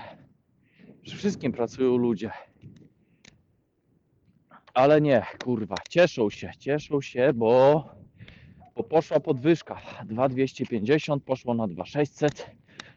Przy 1.03 1.15
wszystkim 1.17 1.51
pracują 1.51 1.97
ludzie. 1.97 2.31
Ale 4.73 5.01
nie, 5.01 5.25
kurwa, 5.43 5.75
cieszą 5.89 6.29
się, 6.29 6.51
cieszą 6.59 7.01
się, 7.01 7.33
bo 7.33 7.83
bo 8.75 8.83
poszła 8.83 9.19
podwyżka. 9.19 9.81
2250 10.05 11.23
poszło 11.23 11.53
na 11.53 11.67
2600. 11.67 12.51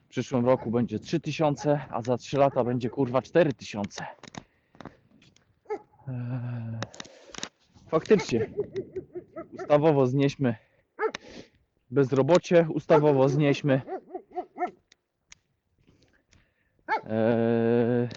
W 0.05 0.09
przyszłym 0.09 0.47
roku 0.47 0.71
będzie 0.71 0.99
3000, 0.99 1.81
a 1.91 2.03
za 2.03 2.17
3 2.17 2.39
lata 2.39 2.65
będzie 2.65 2.91
kurwa 2.91 3.23
4000. 3.23 4.07
Eee, 6.09 6.15
Faktycznie. 7.89 8.51
Ustawowo 9.53 10.07
znieśmy 10.07 10.55
bezrobocie, 11.91 12.67
ustawowo 12.75 13.29
znieśmy 13.29 13.81
eee, 17.11 18.09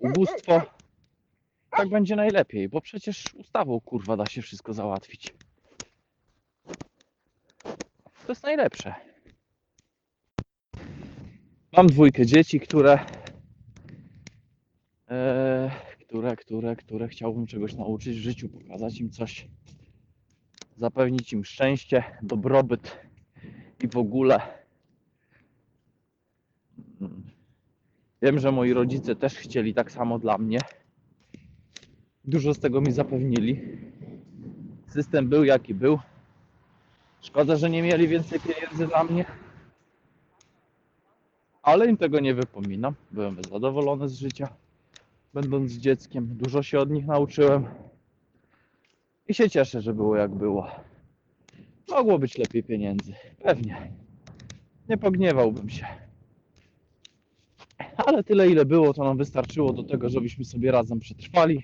ubóstwo. 0.00 0.62
Tak 1.70 1.88
będzie 1.88 2.16
najlepiej, 2.16 2.68
bo 2.68 2.80
przecież 2.80 3.24
ustawą 3.34 3.80
kurwa 3.80 4.16
da 4.16 4.26
się 4.26 4.42
wszystko 4.42 4.72
załatwić. 4.72 5.34
To 8.26 8.32
jest 8.32 8.42
najlepsze. 8.42 8.94
Mam 11.72 11.86
dwójkę 11.86 12.26
dzieci, 12.26 12.60
które, 12.60 12.98
e, 15.10 15.70
które, 16.00 16.36
które, 16.36 16.76
które 16.76 17.08
chciałbym 17.08 17.46
czegoś 17.46 17.74
nauczyć 17.74 18.18
w 18.18 18.22
życiu, 18.22 18.48
pokazać 18.48 19.00
im 19.00 19.10
coś, 19.10 19.48
zapewnić 20.76 21.32
im 21.32 21.44
szczęście, 21.44 22.04
dobrobyt 22.22 22.98
i 23.84 23.88
w 23.88 23.96
ogóle. 23.96 24.57
Wiem, 28.22 28.38
że 28.38 28.52
moi 28.52 28.72
rodzice 28.72 29.16
też 29.16 29.34
chcieli 29.34 29.74
tak 29.74 29.92
samo 29.92 30.18
dla 30.18 30.38
mnie. 30.38 30.58
Dużo 32.24 32.54
z 32.54 32.58
tego 32.58 32.80
mi 32.80 32.92
zapewnili. 32.92 33.62
System 34.86 35.28
był 35.28 35.44
jaki 35.44 35.74
był. 35.74 35.98
Szkoda, 37.20 37.56
że 37.56 37.70
nie 37.70 37.82
mieli 37.82 38.08
więcej 38.08 38.40
pieniędzy 38.40 38.86
dla 38.86 39.04
mnie. 39.04 39.24
Ale 41.62 41.86
im 41.86 41.96
tego 41.96 42.20
nie 42.20 42.34
wypominam. 42.34 42.94
Byłem 43.10 43.36
zadowolony 43.50 44.08
z 44.08 44.18
życia, 44.18 44.48
będąc 45.34 45.72
dzieckiem. 45.72 46.26
Dużo 46.36 46.62
się 46.62 46.80
od 46.80 46.90
nich 46.90 47.06
nauczyłem. 47.06 47.66
I 49.28 49.34
się 49.34 49.50
cieszę, 49.50 49.80
że 49.80 49.94
było 49.94 50.16
jak 50.16 50.34
było. 50.34 50.70
Mogło 51.90 52.18
być 52.18 52.38
lepiej 52.38 52.62
pieniędzy. 52.62 53.14
Pewnie. 53.42 53.92
Nie 54.88 54.96
pogniewałbym 54.96 55.68
się. 55.68 56.07
Ale 58.06 58.24
tyle, 58.24 58.50
ile 58.50 58.64
było, 58.64 58.94
to 58.94 59.04
nam 59.04 59.16
wystarczyło 59.16 59.72
do 59.72 59.82
tego, 59.82 60.08
żebyśmy 60.08 60.44
sobie 60.44 60.70
razem 60.70 61.00
przetrwali. 61.00 61.62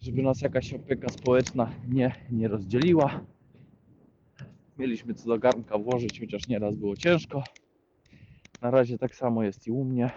Żeby 0.00 0.22
nas 0.22 0.40
jakaś 0.40 0.74
opieka 0.74 1.08
społeczna 1.08 1.72
nie, 1.88 2.14
nie 2.30 2.48
rozdzieliła. 2.48 3.20
Mieliśmy 4.78 5.14
co 5.14 5.28
do 5.28 5.38
garnka 5.38 5.78
włożyć, 5.78 6.20
chociaż 6.20 6.48
nieraz 6.48 6.76
było 6.76 6.96
ciężko. 6.96 7.42
Na 8.62 8.70
razie 8.70 8.98
tak 8.98 9.14
samo 9.14 9.42
jest 9.42 9.66
i 9.66 9.70
u 9.70 9.84
mnie. 9.84 10.10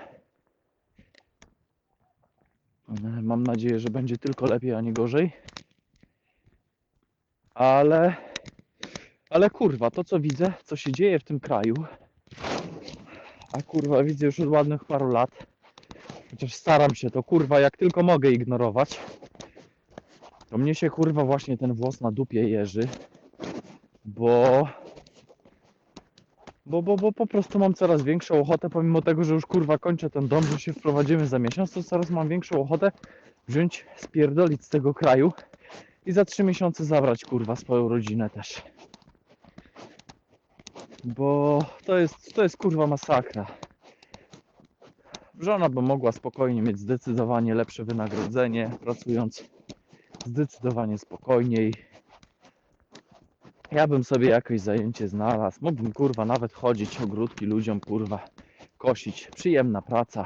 Mam 3.21 3.43
nadzieję, 3.43 3.79
że 3.79 3.89
będzie 3.89 4.17
tylko 4.17 4.45
lepiej, 4.45 4.73
a 4.73 4.81
nie 4.81 4.93
gorzej. 4.93 5.31
Ale, 7.53 8.15
ale 9.29 9.49
kurwa, 9.49 9.91
to 9.91 10.03
co 10.03 10.19
widzę, 10.19 10.53
co 10.63 10.75
się 10.75 10.91
dzieje 10.91 11.19
w 11.19 11.23
tym 11.23 11.39
kraju, 11.39 11.73
a 13.51 13.61
kurwa 13.61 14.03
widzę 14.03 14.25
już 14.25 14.39
od 14.39 14.49
ładnych 14.49 14.85
paru 14.85 15.11
lat, 15.11 15.29
chociaż 16.31 16.53
staram 16.53 16.95
się 16.95 17.09
to 17.09 17.23
kurwa 17.23 17.59
jak 17.59 17.77
tylko 17.77 18.03
mogę 18.03 18.31
ignorować, 18.31 18.99
to 20.49 20.57
mnie 20.57 20.75
się 20.75 20.89
kurwa 20.89 21.25
właśnie 21.25 21.57
ten 21.57 21.73
włos 21.73 22.01
na 22.01 22.11
dupie 22.11 22.49
jeży, 22.49 22.87
bo 24.05 24.67
bo, 26.65 26.81
bo, 26.81 26.97
bo 26.97 27.11
po 27.11 27.27
prostu 27.27 27.59
mam 27.59 27.73
coraz 27.73 28.03
większą 28.03 28.41
ochotę, 28.41 28.69
pomimo 28.69 29.01
tego, 29.01 29.23
że 29.23 29.33
już 29.33 29.45
kurwa 29.45 29.77
kończę 29.77 30.09
ten 30.09 30.27
dom, 30.27 30.43
że 30.43 30.59
się 30.59 30.73
wprowadzimy 30.73 31.27
za 31.27 31.39
miesiąc, 31.39 31.71
to 31.71 31.83
coraz 31.83 32.09
mam 32.09 32.27
większą 32.27 32.61
ochotę 32.61 32.91
wziąć, 33.47 33.85
spierdolić 33.95 34.65
z 34.65 34.69
tego 34.69 34.93
kraju 34.93 35.31
i 36.05 36.11
za 36.11 36.25
trzy 36.25 36.43
miesiące 36.43 36.85
zabrać 36.85 37.25
kurwa 37.25 37.55
swoją 37.55 37.89
rodzinę 37.89 38.29
też. 38.29 38.61
Bo 41.03 41.59
to 41.85 41.97
jest, 41.97 42.33
to 42.33 42.43
jest 42.43 42.57
kurwa 42.57 42.87
masakra. 42.87 43.47
Żona 45.39 45.69
by 45.69 45.81
mogła 45.81 46.11
spokojnie 46.11 46.61
mieć 46.61 46.79
zdecydowanie 46.79 47.55
lepsze 47.55 47.83
wynagrodzenie, 47.83 48.71
pracując 48.81 49.43
zdecydowanie 50.25 50.97
spokojniej. 50.97 51.73
Ja 53.71 53.87
bym 53.87 54.03
sobie 54.03 54.29
jakieś 54.29 54.61
zajęcie 54.61 55.07
znalazł. 55.07 55.59
Mógłbym 55.61 55.93
kurwa 55.93 56.25
nawet 56.25 56.53
chodzić 56.53 57.01
ogródki 57.01 57.45
ludziom 57.45 57.79
kurwa 57.79 58.25
kosić. 58.77 59.27
Przyjemna 59.35 59.81
praca. 59.81 60.25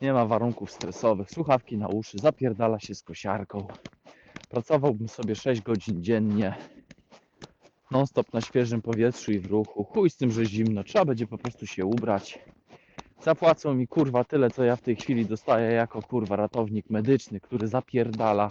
Nie 0.00 0.12
ma 0.12 0.26
warunków 0.26 0.70
stresowych. 0.70 1.30
Słuchawki 1.30 1.78
na 1.78 1.88
uszy, 1.88 2.18
zapierdala 2.18 2.80
się 2.80 2.94
z 2.94 3.02
kosiarką. 3.02 3.66
Pracowałbym 4.48 5.08
sobie 5.08 5.34
6 5.34 5.62
godzin 5.62 6.02
dziennie. 6.02 6.54
Non 7.90 8.06
stop 8.06 8.32
na 8.32 8.40
świeżym 8.40 8.82
powietrzu 8.82 9.32
i 9.32 9.38
w 9.38 9.46
ruchu. 9.46 9.84
Chuj 9.84 10.10
z 10.10 10.16
tym, 10.16 10.30
że 10.30 10.46
zimno. 10.46 10.84
Trzeba 10.84 11.04
będzie 11.04 11.26
po 11.26 11.38
prostu 11.38 11.66
się 11.66 11.86
ubrać. 11.86 12.38
Zapłacą 13.22 13.74
mi 13.74 13.86
kurwa 13.86 14.24
tyle, 14.24 14.50
co 14.50 14.64
ja 14.64 14.76
w 14.76 14.82
tej 14.82 14.96
chwili 14.96 15.26
dostaję 15.26 15.72
jako 15.72 16.02
kurwa 16.02 16.36
ratownik 16.36 16.90
medyczny, 16.90 17.40
który 17.40 17.66
zapierdala 17.66 18.50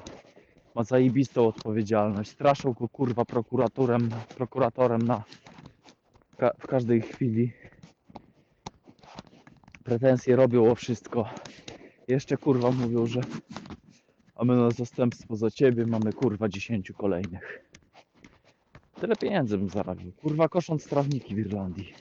ma 0.76 0.84
zajebistą 0.84 1.48
odpowiedzialność. 1.48 2.32
Straszą 2.32 2.74
go 2.74 2.90
kurwa 2.90 3.26
prokuratorem, 3.26 4.10
prokuratorem 4.38 5.08
na 5.08 5.24
ka 6.38 6.52
w 6.60 6.68
każdej 6.68 7.02
chwili. 7.02 7.52
Pretensje 9.84 10.36
robią 10.36 10.72
o 10.72 10.76
wszystko. 10.76 11.30
Jeszcze 12.08 12.38
kurwa 12.38 12.72
mówią, 12.72 13.06
że 13.06 13.22
a 14.36 14.46
my 14.46 14.56
na 14.56 14.72
zastępstwo 14.72 15.36
za 15.36 15.52
ciebie 15.52 15.86
mamy 15.86 16.14
kurwa 16.14 16.50
10 16.50 16.92
kolejnych. 16.92 17.67
Tyle 19.02 19.16
pieniędzy 19.16 19.58
bym 19.58 19.70
zarabiał. 19.70 20.12
Kurwa 20.12 20.50
kosząc 20.50 20.88
trawniki 20.88 21.36
w 21.36 21.40
Irlandii. 21.40 21.94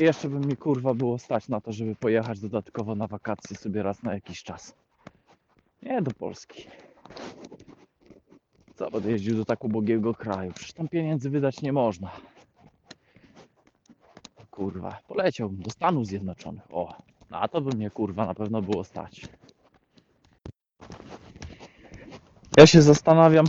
I 0.00 0.04
jeszcze 0.04 0.28
by 0.28 0.46
mi 0.46 0.56
kurwa 0.56 0.94
było 0.94 1.18
stać 1.18 1.48
na 1.48 1.60
to, 1.60 1.72
żeby 1.72 1.94
pojechać 1.94 2.40
dodatkowo 2.40 2.94
na 2.94 3.06
wakacje 3.06 3.56
sobie 3.56 3.82
raz 3.82 4.02
na 4.02 4.14
jakiś 4.14 4.42
czas. 4.42 4.74
Nie 5.82 6.02
do 6.02 6.10
Polski. 6.10 6.66
Co 8.74 8.90
będę 8.90 9.10
jeździł 9.10 9.36
do 9.36 9.44
tak 9.44 9.64
ubogiego 9.64 10.14
kraju? 10.14 10.52
Przecież 10.52 10.72
tam 10.72 10.88
pieniędzy 10.88 11.30
wydać 11.30 11.62
nie 11.62 11.72
można. 11.72 12.10
Kurwa, 14.50 14.98
poleciałbym 15.08 15.62
do 15.62 15.70
Stanów 15.70 16.06
Zjednoczonych. 16.06 16.62
O, 16.70 16.94
na 17.30 17.48
to 17.48 17.60
by 17.60 17.76
mnie 17.76 17.90
kurwa 17.90 18.26
na 18.26 18.34
pewno 18.34 18.62
było 18.62 18.84
stać. 18.84 19.28
Ja 22.56 22.66
się 22.66 22.82
zastanawiam, 22.82 23.46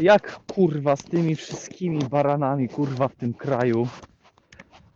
jak 0.00 0.40
kurwa 0.54 0.96
z 0.96 1.04
tymi 1.04 1.36
wszystkimi 1.36 1.98
baranami 1.98 2.68
kurwa 2.68 3.08
w 3.08 3.14
tym 3.14 3.34
kraju 3.34 3.88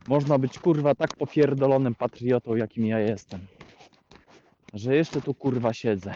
można 0.09 0.39
być 0.39 0.59
kurwa 0.59 0.95
tak 0.95 1.17
popierdolonym 1.17 1.95
patriotą, 1.95 2.57
jakim 2.57 2.87
ja 2.87 2.99
jestem 2.99 3.41
że 4.75 4.97
jeszcze 4.97 5.21
tu 5.21 5.35
kurwa 5.35 5.73
siedzę. 5.73 6.15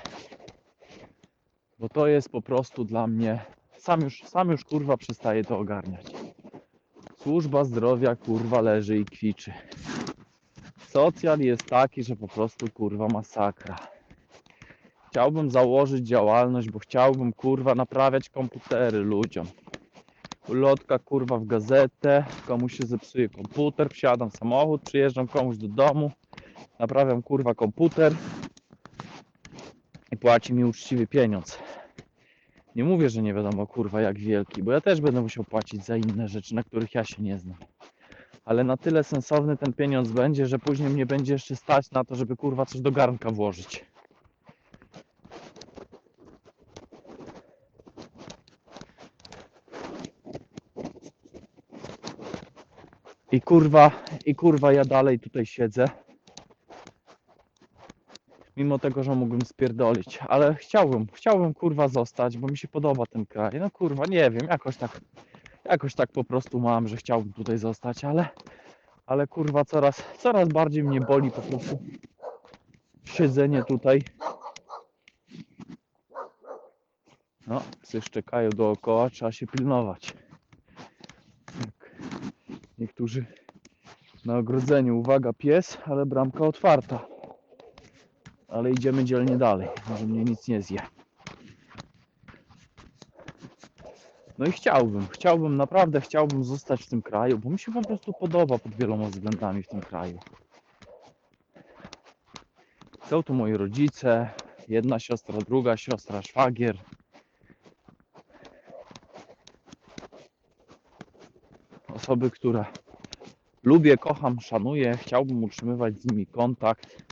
Bo 1.78 1.88
to 1.88 2.06
jest 2.06 2.28
po 2.28 2.42
prostu 2.42 2.84
dla 2.84 3.06
mnie. 3.06 3.44
Sam 3.76 4.00
już, 4.00 4.22
sam 4.22 4.50
już 4.50 4.64
kurwa 4.64 4.96
przestaję 4.96 5.44
to 5.44 5.58
ogarniać. 5.58 6.06
Służba 7.16 7.64
zdrowia 7.64 8.16
kurwa 8.16 8.60
leży 8.60 8.98
i 8.98 9.04
kwiczy. 9.04 9.52
Socjal 10.88 11.40
jest 11.40 11.66
taki, 11.66 12.04
że 12.04 12.16
po 12.16 12.28
prostu 12.28 12.70
kurwa 12.70 13.08
masakra. 13.08 13.93
Chciałbym 15.14 15.50
założyć 15.50 16.06
działalność, 16.06 16.70
bo 16.70 16.78
chciałbym 16.78 17.32
kurwa 17.32 17.74
naprawiać 17.74 18.28
komputery 18.28 18.98
ludziom. 18.98 19.46
Ulotka 20.48 20.98
kurwa 20.98 21.38
w 21.38 21.46
gazetę, 21.46 22.24
komuś 22.46 22.76
się 22.76 22.86
zepsuje 22.86 23.28
komputer, 23.28 23.90
wsiadam 23.90 24.30
w 24.30 24.36
samochód, 24.36 24.82
przyjeżdżam 24.82 25.26
komuś 25.26 25.56
do 25.56 25.68
domu, 25.68 26.10
naprawiam 26.78 27.22
kurwa 27.22 27.54
komputer 27.54 28.14
i 30.12 30.16
płaci 30.16 30.54
mi 30.54 30.64
uczciwy 30.64 31.06
pieniądz. 31.06 31.58
Nie 32.76 32.84
mówię, 32.84 33.10
że 33.10 33.22
nie 33.22 33.34
wiadomo 33.34 33.66
kurwa 33.66 34.00
jak 34.00 34.18
wielki, 34.18 34.62
bo 34.62 34.72
ja 34.72 34.80
też 34.80 35.00
będę 35.00 35.20
musiał 35.20 35.44
płacić 35.44 35.84
za 35.84 35.96
inne 35.96 36.28
rzeczy, 36.28 36.54
na 36.54 36.62
których 36.62 36.94
ja 36.94 37.04
się 37.04 37.22
nie 37.22 37.38
znam. 37.38 37.56
Ale 38.44 38.64
na 38.64 38.76
tyle 38.76 39.04
sensowny 39.04 39.56
ten 39.56 39.72
pieniądz 39.72 40.12
będzie, 40.12 40.46
że 40.46 40.58
później 40.58 40.90
mnie 40.90 41.06
będzie 41.06 41.32
jeszcze 41.32 41.56
stać 41.56 41.90
na 41.90 42.04
to, 42.04 42.14
żeby 42.14 42.36
kurwa 42.36 42.66
coś 42.66 42.80
do 42.80 42.90
garnka 42.90 43.30
włożyć. 43.30 43.93
I 53.34 53.40
kurwa, 53.40 53.90
i 54.26 54.34
kurwa 54.34 54.72
ja 54.72 54.84
dalej 54.84 55.18
tutaj 55.18 55.46
siedzę. 55.46 55.88
Mimo 58.56 58.78
tego, 58.78 59.04
że 59.04 59.14
mógłbym 59.14 59.42
spierdolić, 59.42 60.18
ale 60.28 60.54
chciałbym, 60.54 61.06
chciałbym 61.12 61.54
kurwa 61.54 61.88
zostać, 61.88 62.38
bo 62.38 62.48
mi 62.48 62.56
się 62.56 62.68
podoba 62.68 63.06
ten 63.06 63.26
kraj. 63.26 63.60
No 63.60 63.70
kurwa, 63.70 64.04
nie 64.06 64.30
wiem, 64.30 64.46
jakoś 64.48 64.76
tak, 64.76 65.00
jakoś 65.64 65.94
tak 65.94 66.12
po 66.12 66.24
prostu 66.24 66.60
mam, 66.60 66.88
że 66.88 66.96
chciałbym 66.96 67.32
tutaj 67.32 67.58
zostać, 67.58 68.04
ale, 68.04 68.28
ale 69.06 69.26
kurwa 69.26 69.64
coraz, 69.64 70.02
coraz 70.18 70.48
bardziej 70.48 70.84
mnie 70.84 71.00
boli 71.00 71.30
po 71.30 71.42
prostu 71.42 71.78
siedzenie 73.04 73.62
tutaj. 73.64 74.02
No, 77.46 77.62
psy 77.82 78.02
szczekają 78.02 78.50
dookoła, 78.50 79.10
trzeba 79.10 79.32
się 79.32 79.46
pilnować. 79.46 80.14
Niektórzy 82.78 83.26
na 84.24 84.38
ogrodzeniu, 84.38 84.98
uwaga, 84.98 85.32
pies, 85.32 85.78
ale 85.84 86.06
bramka 86.06 86.46
otwarta. 86.46 87.06
Ale 88.48 88.70
idziemy 88.70 89.04
dzielnie 89.04 89.36
dalej, 89.36 89.68
może 89.90 90.06
mnie 90.06 90.24
nic 90.24 90.48
nie 90.48 90.62
zje. 90.62 90.80
No 94.38 94.46
i 94.46 94.52
chciałbym, 94.52 95.06
chciałbym, 95.06 95.56
naprawdę 95.56 96.00
chciałbym 96.00 96.44
zostać 96.44 96.82
w 96.82 96.88
tym 96.88 97.02
kraju, 97.02 97.38
bo 97.38 97.50
mi 97.50 97.58
się 97.58 97.72
po 97.72 97.82
prostu 97.82 98.12
podoba 98.12 98.58
pod 98.58 98.74
wieloma 98.74 99.06
względami 99.06 99.62
w 99.62 99.68
tym 99.68 99.80
kraju. 99.80 100.18
Są 103.06 103.22
tu 103.22 103.34
moi 103.34 103.52
rodzice, 103.52 104.30
jedna 104.68 104.98
siostra, 104.98 105.38
druga 105.38 105.76
siostra, 105.76 106.22
szwagier. 106.22 106.78
Osoby, 111.94 112.30
które 112.30 112.64
lubię, 113.62 113.98
kocham, 113.98 114.40
szanuję, 114.40 114.96
chciałbym 114.96 115.44
utrzymywać 115.44 115.98
z 115.98 116.04
nimi 116.04 116.26
kontakt, 116.26 117.02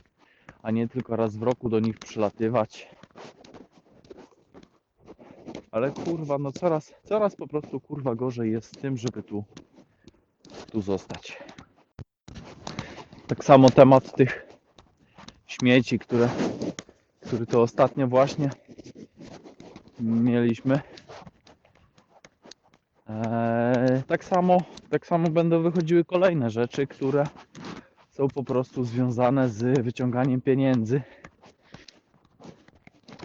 a 0.62 0.70
nie 0.70 0.88
tylko 0.88 1.16
raz 1.16 1.36
w 1.36 1.42
roku 1.42 1.68
do 1.68 1.80
nich 1.80 1.98
przylatywać. 1.98 2.88
Ale 5.70 5.90
kurwa, 5.90 6.38
no 6.38 6.52
coraz, 6.52 6.92
coraz 7.04 7.36
po 7.36 7.46
prostu 7.46 7.80
kurwa 7.80 8.14
gorzej 8.14 8.52
jest 8.52 8.78
z 8.78 8.80
tym, 8.80 8.96
żeby 8.96 9.22
tu, 9.22 9.44
tu 10.70 10.80
zostać. 10.80 11.38
Tak 13.28 13.44
samo 13.44 13.70
temat 13.70 14.16
tych 14.16 14.46
śmieci, 15.46 15.98
które, 15.98 16.28
który 17.26 17.46
to 17.46 17.62
ostatnio 17.62 18.08
właśnie 18.08 18.50
mieliśmy. 20.00 20.80
Eee, 23.08 24.01
tak 24.12 24.24
samo, 24.24 24.58
tak 24.90 25.06
samo 25.06 25.30
będą 25.30 25.62
wychodziły 25.62 26.04
kolejne 26.04 26.50
rzeczy, 26.50 26.86
które 26.86 27.24
są 28.10 28.28
po 28.28 28.44
prostu 28.44 28.84
związane 28.84 29.48
z 29.48 29.82
wyciąganiem 29.82 30.40
pieniędzy. 30.40 31.02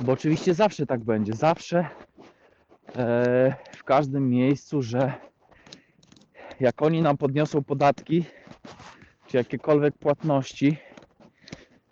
Bo 0.01 0.11
oczywiście 0.11 0.53
zawsze 0.53 0.85
tak 0.85 1.03
będzie, 1.03 1.33
zawsze 1.33 1.89
e, 2.95 3.55
w 3.71 3.83
każdym 3.83 4.29
miejscu, 4.29 4.81
że 4.81 5.13
jak 6.59 6.81
oni 6.81 7.01
nam 7.01 7.17
podniosą 7.17 7.63
podatki, 7.63 8.25
czy 9.27 9.37
jakiekolwiek 9.37 9.97
płatności, 9.97 10.77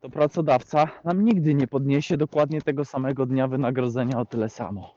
to 0.01 0.09
pracodawca 0.09 0.87
nam 1.03 1.25
nigdy 1.25 1.53
nie 1.53 1.67
podniesie 1.67 2.17
dokładnie 2.17 2.61
tego 2.61 2.85
samego 2.85 3.25
dnia 3.25 3.47
wynagrodzenia 3.47 4.19
o 4.19 4.25
tyle 4.25 4.49
samo. 4.49 4.95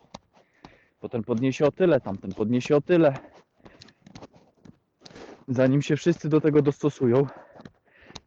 Potem 1.00 1.24
podniesie 1.24 1.66
o 1.66 1.72
tyle, 1.72 2.00
tamten 2.00 2.32
podniesie 2.32 2.76
o 2.76 2.80
tyle. 2.80 3.14
Zanim 5.48 5.82
się 5.82 5.96
wszyscy 5.96 6.28
do 6.28 6.40
tego 6.40 6.62
dostosują, 6.62 7.26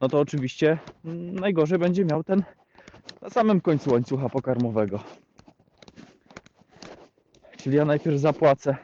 no 0.01 0.10
to 0.10 0.19
oczywiście 0.19 0.77
najgorzej 1.34 1.79
będzie 1.79 2.05
miał 2.05 2.23
ten 2.23 2.43
na 3.21 3.29
samym 3.29 3.62
końcu 3.62 3.91
łańcucha 3.91 4.29
pokarmowego. 4.29 4.99
Czyli 7.57 7.77
ja 7.77 7.86
najpierw 7.86 8.19
zapłacę 8.19 8.77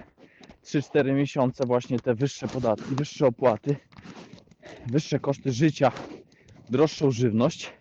3-4 0.63 1.13
miesiące 1.13 1.65
właśnie 1.65 1.99
te 1.99 2.15
wyższe 2.15 2.47
podatki, 2.47 2.95
wyższe 2.95 3.27
opłaty, 3.27 3.75
wyższe 4.87 5.19
koszty 5.19 5.51
życia, 5.51 5.91
droższą 6.69 7.11
żywność 7.11 7.73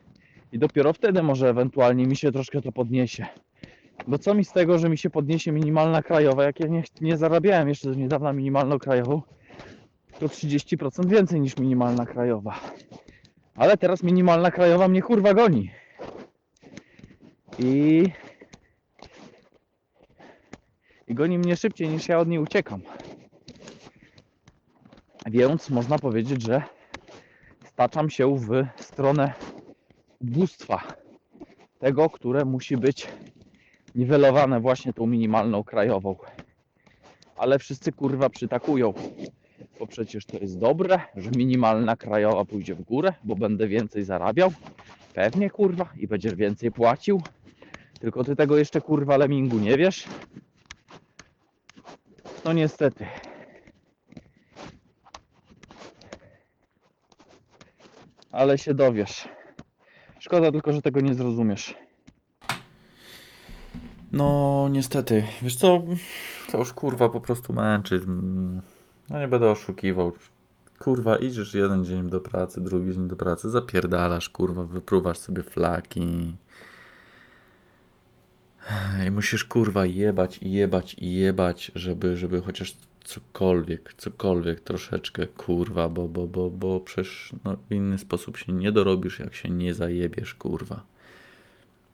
i 0.52 0.58
dopiero 0.58 0.92
wtedy 0.92 1.22
może 1.22 1.48
ewentualnie 1.48 2.06
mi 2.06 2.16
się 2.16 2.32
troszkę 2.32 2.62
to 2.62 2.72
podniesie. 2.72 3.26
Bo 4.06 4.18
co 4.18 4.34
mi 4.34 4.44
z 4.44 4.52
tego, 4.52 4.78
że 4.78 4.88
mi 4.88 4.98
się 4.98 5.10
podniesie 5.10 5.52
minimalna 5.52 6.02
krajowa, 6.02 6.44
jak 6.44 6.60
ja 6.60 6.66
nie, 6.66 6.82
nie 7.00 7.16
zarabiałem 7.16 7.68
jeszcze 7.68 7.88
do 7.88 7.94
niedawna 7.94 8.32
minimalną 8.32 8.78
krajową, 8.78 9.22
to 10.18 10.26
30% 10.26 11.08
więcej 11.08 11.40
niż 11.40 11.56
minimalna 11.56 12.06
krajowa. 12.06 12.60
Ale 13.54 13.76
teraz 13.76 14.02
minimalna 14.02 14.50
krajowa 14.50 14.88
mnie 14.88 15.02
kurwa 15.02 15.34
goni. 15.34 15.70
I... 17.58 18.04
I 21.08 21.14
goni 21.14 21.38
mnie 21.38 21.56
szybciej 21.56 21.88
niż 21.88 22.08
ja 22.08 22.18
od 22.18 22.28
niej 22.28 22.38
uciekam. 22.38 22.80
Więc 25.26 25.70
można 25.70 25.98
powiedzieć, 25.98 26.42
że 26.42 26.62
staczam 27.64 28.10
się 28.10 28.36
w 28.36 28.66
stronę 28.82 29.32
ubóstwa. 30.20 30.82
Tego, 31.78 32.10
które 32.10 32.44
musi 32.44 32.76
być 32.76 33.08
niwelowane 33.94 34.60
właśnie 34.60 34.92
tą 34.92 35.06
minimalną 35.06 35.64
krajową. 35.64 36.16
Ale 37.36 37.58
wszyscy 37.58 37.92
kurwa 37.92 38.30
przytakują. 38.30 38.94
Bo 39.78 39.86
przecież 39.86 40.26
to 40.26 40.38
jest 40.38 40.58
dobre, 40.58 41.00
że 41.16 41.30
minimalna 41.30 41.96
krajowa 41.96 42.44
pójdzie 42.44 42.74
w 42.74 42.82
górę, 42.82 43.12
bo 43.24 43.34
będę 43.34 43.68
więcej 43.68 44.04
zarabiał. 44.04 44.52
Pewnie 45.14 45.50
kurwa 45.50 45.88
i 45.96 46.06
będziesz 46.06 46.34
więcej 46.34 46.72
płacił. 46.72 47.22
Tylko 48.00 48.24
ty 48.24 48.36
tego 48.36 48.56
jeszcze 48.56 48.80
kurwa 48.80 49.16
lemingu 49.16 49.58
nie 49.58 49.76
wiesz. 49.76 50.04
No 52.44 52.52
niestety. 52.52 53.06
Ale 58.32 58.58
się 58.58 58.74
dowiesz. 58.74 59.28
Szkoda 60.18 60.52
tylko, 60.52 60.72
że 60.72 60.82
tego 60.82 61.00
nie 61.00 61.14
zrozumiesz. 61.14 61.74
No, 64.12 64.68
niestety. 64.70 65.24
Wiesz 65.42 65.56
co, 65.56 65.82
to 66.52 66.58
już 66.58 66.72
kurwa 66.72 67.08
po 67.08 67.20
prostu 67.20 67.52
męczy. 67.52 68.00
No 69.10 69.18
nie 69.20 69.28
będę 69.28 69.50
oszukiwał. 69.50 70.12
Kurwa, 70.78 71.16
idziesz 71.16 71.54
jeden 71.54 71.84
dzień 71.84 72.10
do 72.10 72.20
pracy, 72.20 72.60
drugi 72.60 72.94
dzień 72.94 73.08
do 73.08 73.16
pracy, 73.16 73.50
zapierdalasz, 73.50 74.28
kurwa, 74.28 74.64
wypruwasz 74.64 75.18
sobie 75.18 75.42
flaki. 75.42 76.36
I 79.06 79.10
musisz 79.10 79.44
kurwa 79.44 79.86
jebać 79.86 80.38
i 80.38 80.52
jebać 80.52 80.96
i 80.98 81.14
jebać, 81.14 81.72
żeby, 81.74 82.16
żeby 82.16 82.42
chociaż 82.42 82.76
cokolwiek, 83.04 83.94
cokolwiek 83.94 84.60
troszeczkę 84.60 85.26
kurwa, 85.26 85.88
bo, 85.88 86.08
bo, 86.08 86.26
bo, 86.26 86.50
bo 86.50 86.80
przecież 86.80 87.32
no, 87.44 87.56
w 87.70 87.74
inny 87.74 87.98
sposób 87.98 88.36
się 88.36 88.52
nie 88.52 88.72
dorobisz, 88.72 89.18
jak 89.18 89.34
się 89.34 89.50
nie 89.50 89.74
zajebiesz, 89.74 90.34
kurwa. 90.34 90.82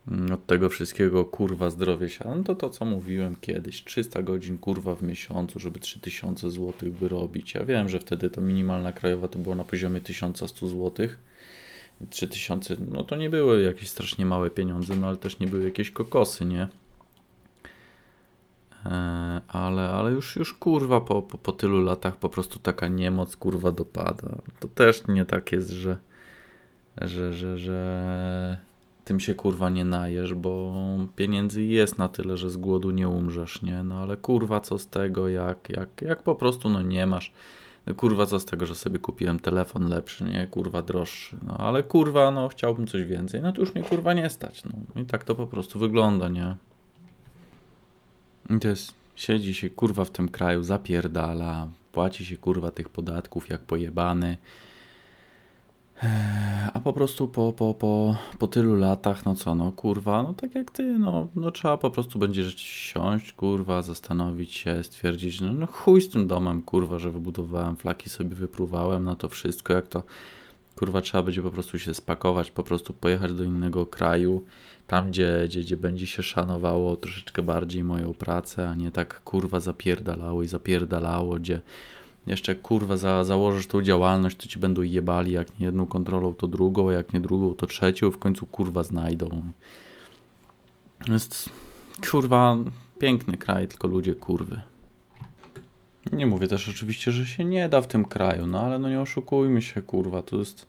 Mm, 0.08 0.32
Od 0.32 0.46
tego 0.46 0.68
wszystkiego 0.68 1.24
kurwa 1.24 1.70
zdrowie 1.70 2.08
się. 2.08 2.24
No 2.36 2.42
to 2.44 2.54
to 2.54 2.70
co 2.70 2.84
mówiłem 2.84 3.36
kiedyś. 3.36 3.84
300 3.84 4.22
godzin 4.22 4.58
kurwa 4.58 4.94
w 4.94 5.02
miesiącu, 5.02 5.58
żeby 5.60 5.80
3000 5.80 6.50
zł 6.50 6.92
wyrobić. 6.92 7.54
Ja 7.54 7.64
wiem, 7.64 7.88
że 7.88 8.00
wtedy 8.00 8.30
to 8.30 8.40
minimalna 8.40 8.92
krajowa 8.92 9.28
to 9.28 9.38
było 9.38 9.54
na 9.54 9.64
poziomie 9.64 10.00
1100 10.00 10.68
zł. 10.68 11.08
3000, 12.10 12.76
no 12.90 13.04
to 13.04 13.16
nie 13.16 13.30
były 13.30 13.62
jakieś 13.62 13.88
strasznie 13.88 14.26
małe 14.26 14.50
pieniądze, 14.50 14.96
no 14.96 15.06
ale 15.06 15.16
też 15.16 15.38
nie 15.38 15.46
były 15.46 15.64
jakieś 15.64 15.90
kokosy, 15.90 16.44
nie? 16.44 16.68
E, 18.86 19.40
ale, 19.48 19.88
ale 19.88 20.10
już, 20.12 20.36
już 20.36 20.54
kurwa 20.54 21.00
po, 21.00 21.22
po, 21.22 21.38
po 21.38 21.52
tylu 21.52 21.84
latach 21.84 22.16
po 22.16 22.28
prostu 22.28 22.58
taka 22.58 22.88
niemoc 22.88 23.36
kurwa 23.36 23.72
dopada. 23.72 24.38
To 24.60 24.68
też 24.68 25.06
nie 25.08 25.24
tak 25.24 25.52
jest, 25.52 25.70
że, 25.70 25.96
że, 27.00 27.32
że, 27.32 27.58
że 27.58 28.58
tym 29.12 29.20
się 29.20 29.34
kurwa 29.34 29.70
nie 29.70 29.84
najesz, 29.84 30.34
bo 30.34 30.74
pieniędzy 31.16 31.62
jest 31.62 31.98
na 31.98 32.08
tyle, 32.08 32.36
że 32.36 32.50
z 32.50 32.56
głodu 32.56 32.90
nie 32.90 33.08
umrzesz, 33.08 33.62
nie? 33.62 33.82
No 33.82 33.94
ale 33.94 34.16
kurwa 34.16 34.60
co 34.60 34.78
z 34.78 34.86
tego, 34.86 35.28
jak, 35.28 35.68
jak, 35.68 35.88
jak 36.02 36.22
po 36.22 36.34
prostu 36.34 36.68
no 36.68 36.82
nie 36.82 37.06
masz. 37.06 37.32
No 37.86 37.94
kurwa 37.94 38.26
co 38.26 38.40
z 38.40 38.44
tego, 38.44 38.66
że 38.66 38.74
sobie 38.74 38.98
kupiłem 38.98 39.40
telefon 39.40 39.88
lepszy, 39.88 40.24
nie? 40.24 40.46
Kurwa 40.46 40.82
droższy. 40.82 41.36
No 41.46 41.56
ale 41.56 41.82
kurwa 41.82 42.30
no 42.30 42.48
chciałbym 42.48 42.86
coś 42.86 43.04
więcej, 43.04 43.42
no 43.42 43.52
to 43.52 43.60
już 43.60 43.74
mnie 43.74 43.84
kurwa 43.84 44.12
nie 44.12 44.30
stać. 44.30 44.62
No 44.64 45.02
i 45.02 45.04
tak 45.04 45.24
to 45.24 45.34
po 45.34 45.46
prostu 45.46 45.78
wygląda, 45.78 46.28
nie? 46.28 46.56
I 48.50 48.58
to 48.58 48.68
jest, 48.68 48.94
siedzi 49.14 49.54
się 49.54 49.70
kurwa 49.70 50.04
w 50.04 50.10
tym 50.10 50.28
kraju, 50.28 50.62
zapierdala, 50.62 51.68
płaci 51.92 52.26
się 52.26 52.36
kurwa 52.36 52.70
tych 52.70 52.88
podatków 52.88 53.48
jak 53.48 53.60
pojebany. 53.60 54.36
A 56.74 56.80
po 56.80 56.92
prostu 56.92 57.28
po, 57.28 57.52
po, 57.52 57.74
po, 57.74 58.16
po 58.38 58.46
tylu 58.48 58.76
latach, 58.76 59.24
no 59.24 59.34
co, 59.34 59.54
no 59.54 59.72
kurwa, 59.72 60.22
no 60.22 60.34
tak 60.34 60.54
jak 60.54 60.70
ty, 60.70 60.98
no, 60.98 61.28
no 61.34 61.50
trzeba 61.50 61.76
po 61.76 61.90
prostu 61.90 62.18
będzie 62.18 62.50
siąść, 62.56 63.32
kurwa, 63.32 63.82
zastanowić 63.82 64.54
się, 64.54 64.84
stwierdzić, 64.84 65.40
no, 65.40 65.52
no 65.52 65.66
chuj 65.66 66.02
z 66.02 66.10
tym 66.10 66.26
domem, 66.26 66.62
kurwa, 66.62 66.98
że 66.98 67.10
wybudowałem, 67.10 67.76
flaki 67.76 68.10
sobie 68.10 68.34
wypruwałem 68.34 69.04
na 69.04 69.16
to 69.16 69.28
wszystko, 69.28 69.72
jak 69.72 69.88
to 69.88 70.02
Kurwa, 70.76 71.00
trzeba 71.00 71.22
będzie 71.22 71.42
po 71.42 71.50
prostu 71.50 71.78
się 71.78 71.94
spakować, 71.94 72.50
po 72.50 72.62
prostu 72.62 72.92
pojechać 72.92 73.32
do 73.32 73.44
innego 73.44 73.86
kraju, 73.86 74.44
tam 74.86 75.08
gdzie, 75.08 75.42
gdzie, 75.44 75.60
gdzie 75.60 75.76
będzie 75.76 76.06
się 76.06 76.22
szanowało 76.22 76.96
troszeczkę 76.96 77.42
bardziej 77.42 77.84
moją 77.84 78.14
pracę, 78.14 78.68
a 78.68 78.74
nie 78.74 78.90
tak 78.90 79.20
kurwa 79.20 79.60
zapierdalało 79.60 80.42
i 80.42 80.48
zapierdalało, 80.48 81.34
gdzie 81.34 81.60
jeszcze 82.26 82.54
kurwa 82.54 82.96
za, 82.96 83.24
założysz 83.24 83.66
tą 83.66 83.82
działalność, 83.82 84.36
to 84.36 84.48
ci 84.48 84.58
będą 84.58 84.82
jebali, 84.82 85.32
jak 85.32 85.58
nie 85.58 85.66
jedną 85.66 85.86
kontrolą, 85.86 86.34
to 86.34 86.46
drugą, 86.46 86.88
a 86.88 86.92
jak 86.92 87.12
nie 87.12 87.20
drugą, 87.20 87.54
to 87.54 87.66
trzecią, 87.66 88.10
w 88.10 88.18
końcu 88.18 88.46
kurwa 88.46 88.82
znajdą. 88.82 89.42
Jest 91.08 91.50
kurwa 92.10 92.56
piękny 92.98 93.36
kraj, 93.36 93.68
tylko 93.68 93.88
ludzie 93.88 94.14
kurwy. 94.14 94.60
Nie 96.12 96.26
mówię 96.26 96.48
też 96.48 96.68
oczywiście, 96.68 97.12
że 97.12 97.26
się 97.26 97.44
nie 97.44 97.68
da 97.68 97.80
w 97.80 97.86
tym 97.86 98.04
kraju, 98.04 98.46
no 98.46 98.60
ale 98.60 98.78
no 98.78 98.88
nie 98.88 99.00
oszukujmy 99.00 99.62
się, 99.62 99.82
kurwa, 99.82 100.22
to 100.22 100.36
jest, 100.36 100.66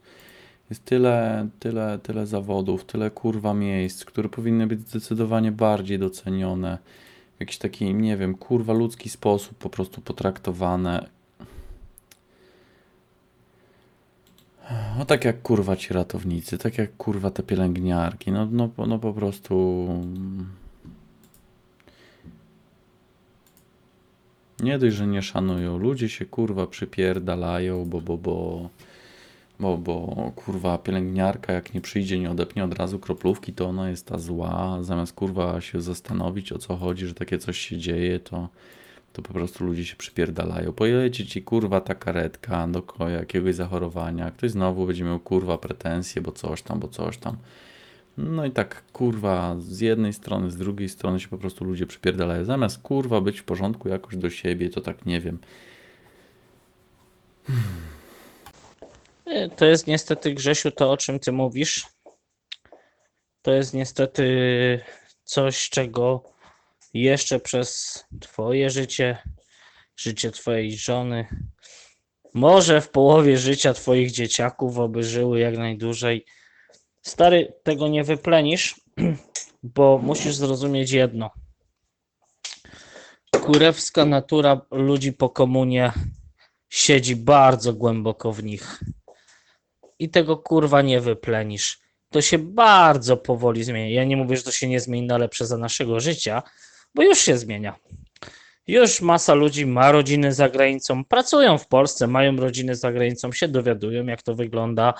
jest 0.70 0.84
tyle, 0.84 1.48
tyle, 1.58 1.98
tyle 2.02 2.26
zawodów, 2.26 2.84
tyle 2.84 3.10
kurwa 3.10 3.54
miejsc, 3.54 4.04
które 4.04 4.28
powinny 4.28 4.66
być 4.66 4.80
zdecydowanie 4.80 5.52
bardziej 5.52 5.98
docenione. 5.98 6.78
W 7.36 7.40
jakiś 7.40 7.58
taki, 7.58 7.94
nie 7.94 8.16
wiem, 8.16 8.34
kurwa 8.34 8.72
ludzki 8.72 9.08
sposób 9.08 9.58
po 9.58 9.70
prostu 9.70 10.00
potraktowane. 10.00 11.13
No 14.98 15.04
tak 15.04 15.24
jak 15.24 15.42
kurwa 15.42 15.76
ci 15.76 15.94
ratownicy, 15.94 16.58
tak 16.58 16.78
jak 16.78 16.96
kurwa 16.96 17.30
te 17.30 17.42
pielęgniarki, 17.42 18.32
no, 18.32 18.48
no, 18.50 18.70
no 18.86 18.98
po 18.98 19.12
prostu... 19.12 19.88
Nie 24.60 24.78
dość, 24.78 24.96
że 24.96 25.06
nie 25.06 25.22
szanują. 25.22 25.78
Ludzie 25.78 26.08
się 26.08 26.24
kurwa 26.24 26.66
przypierdalają, 26.66 27.84
bo, 27.84 28.00
bo, 28.00 28.18
bo, 28.18 28.68
bo, 29.60 29.78
bo 29.78 30.32
kurwa 30.36 30.78
pielęgniarka 30.78 31.52
jak 31.52 31.74
nie 31.74 31.80
przyjdzie, 31.80 32.18
nie 32.18 32.30
odepnie 32.30 32.64
od 32.64 32.74
razu 32.74 32.98
kroplówki, 32.98 33.52
to 33.52 33.66
ona 33.66 33.90
jest 33.90 34.06
ta 34.06 34.18
zła. 34.18 34.78
Zamiast 34.82 35.12
kurwa 35.12 35.60
się 35.60 35.80
zastanowić 35.80 36.52
o 36.52 36.58
co 36.58 36.76
chodzi, 36.76 37.06
że 37.06 37.14
takie 37.14 37.38
coś 37.38 37.58
się 37.58 37.78
dzieje, 37.78 38.20
to, 38.20 38.48
to 39.14 39.22
po 39.22 39.32
prostu 39.32 39.64
ludzie 39.64 39.84
się 39.84 39.96
przypierdalają. 39.96 40.72
Pojedzie 40.72 41.26
ci 41.26 41.42
kurwa 41.42 41.80
ta 41.80 41.94
karetka 41.94 42.68
do 42.68 43.08
jakiegoś 43.08 43.54
zachorowania, 43.54 44.30
ktoś 44.30 44.50
znowu 44.50 44.86
będzie 44.86 45.04
miał 45.04 45.20
kurwa 45.20 45.58
pretensje, 45.58 46.22
bo 46.22 46.32
coś 46.32 46.62
tam, 46.62 46.80
bo 46.80 46.88
coś 46.88 47.18
tam. 47.18 47.36
No 48.18 48.44
i 48.46 48.50
tak 48.50 48.82
kurwa 48.92 49.56
z 49.58 49.80
jednej 49.80 50.12
strony, 50.12 50.50
z 50.50 50.56
drugiej 50.56 50.88
strony 50.88 51.20
się 51.20 51.28
po 51.28 51.38
prostu 51.38 51.64
ludzie 51.64 51.86
przypierdalają. 51.86 52.44
Zamiast 52.44 52.82
kurwa 52.82 53.20
być 53.20 53.40
w 53.40 53.44
porządku 53.44 53.88
jakoś 53.88 54.16
do 54.16 54.30
siebie, 54.30 54.70
to 54.70 54.80
tak 54.80 55.06
nie 55.06 55.20
wiem. 55.20 55.38
Y, 59.28 59.50
To 59.56 59.64
jest 59.64 59.86
niestety, 59.86 60.34
Grzesiu, 60.34 60.70
to 60.70 60.90
o 60.90 60.96
czym 60.96 61.20
ty 61.20 61.32
mówisz. 61.32 61.86
To 63.42 63.52
jest 63.52 63.74
niestety 63.74 64.80
coś, 65.24 65.70
czego 65.70 66.33
jeszcze 66.94 67.40
przez 67.40 68.04
twoje 68.20 68.70
życie, 68.70 69.18
życie 69.96 70.30
twojej 70.30 70.76
żony, 70.76 71.26
może 72.34 72.80
w 72.80 72.90
połowie 72.90 73.38
życia 73.38 73.74
twoich 73.74 74.10
dzieciaków, 74.10 74.78
oby 74.78 75.04
żyły 75.04 75.40
jak 75.40 75.56
najdłużej. 75.56 76.26
Stary, 77.02 77.54
tego 77.62 77.88
nie 77.88 78.04
wyplenisz, 78.04 78.80
bo 79.62 79.98
musisz 79.98 80.34
zrozumieć 80.34 80.90
jedno. 80.90 81.30
Kurewska 83.44 84.04
natura 84.04 84.60
ludzi 84.70 85.12
po 85.12 85.30
komunie 85.30 85.92
siedzi 86.68 87.16
bardzo 87.16 87.72
głęboko 87.72 88.32
w 88.32 88.44
nich 88.44 88.80
i 89.98 90.10
tego 90.10 90.36
kurwa 90.36 90.82
nie 90.82 91.00
wyplenisz. 91.00 91.80
To 92.10 92.22
się 92.22 92.38
bardzo 92.38 93.16
powoli 93.16 93.64
zmienia. 93.64 93.94
Ja 93.94 94.04
nie 94.04 94.16
mówię, 94.16 94.36
że 94.36 94.42
to 94.42 94.52
się 94.52 94.68
nie 94.68 94.80
zmieni 94.80 95.06
na 95.06 95.18
lepsze 95.18 95.46
za 95.46 95.58
naszego 95.58 96.00
życia, 96.00 96.42
bo 96.94 97.02
już 97.02 97.18
się 97.18 97.38
zmienia. 97.38 97.74
Już 98.66 99.00
masa 99.00 99.34
ludzi 99.34 99.66
ma 99.66 99.92
rodziny 99.92 100.32
za 100.32 100.48
granicą, 100.48 101.04
pracują 101.04 101.58
w 101.58 101.66
Polsce, 101.66 102.06
mają 102.06 102.36
rodziny 102.36 102.76
za 102.76 102.92
granicą, 102.92 103.32
się 103.32 103.48
dowiadują, 103.48 104.06
jak 104.06 104.22
to 104.22 104.34
wygląda. 104.34 104.94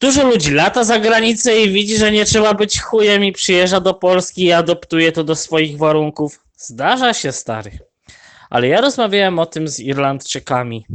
Dużo 0.00 0.26
ludzi 0.26 0.50
lata 0.50 0.84
za 0.84 0.98
granicę 0.98 1.60
i 1.60 1.70
widzi, 1.70 1.96
że 1.96 2.12
nie 2.12 2.24
trzeba 2.24 2.54
być 2.54 2.80
chujem 2.80 3.24
i 3.24 3.32
przyjeżdża 3.32 3.80
do 3.80 3.94
Polski 3.94 4.44
i 4.44 4.52
adoptuje 4.52 5.12
to 5.12 5.24
do 5.24 5.36
swoich 5.36 5.78
warunków. 5.78 6.40
Zdarza 6.56 7.14
się, 7.14 7.32
stary. 7.32 7.78
Ale 8.50 8.68
ja 8.68 8.80
rozmawiałem 8.80 9.38
o 9.38 9.46
tym 9.46 9.68
z 9.68 9.80
Irlandczykami. 9.80 10.86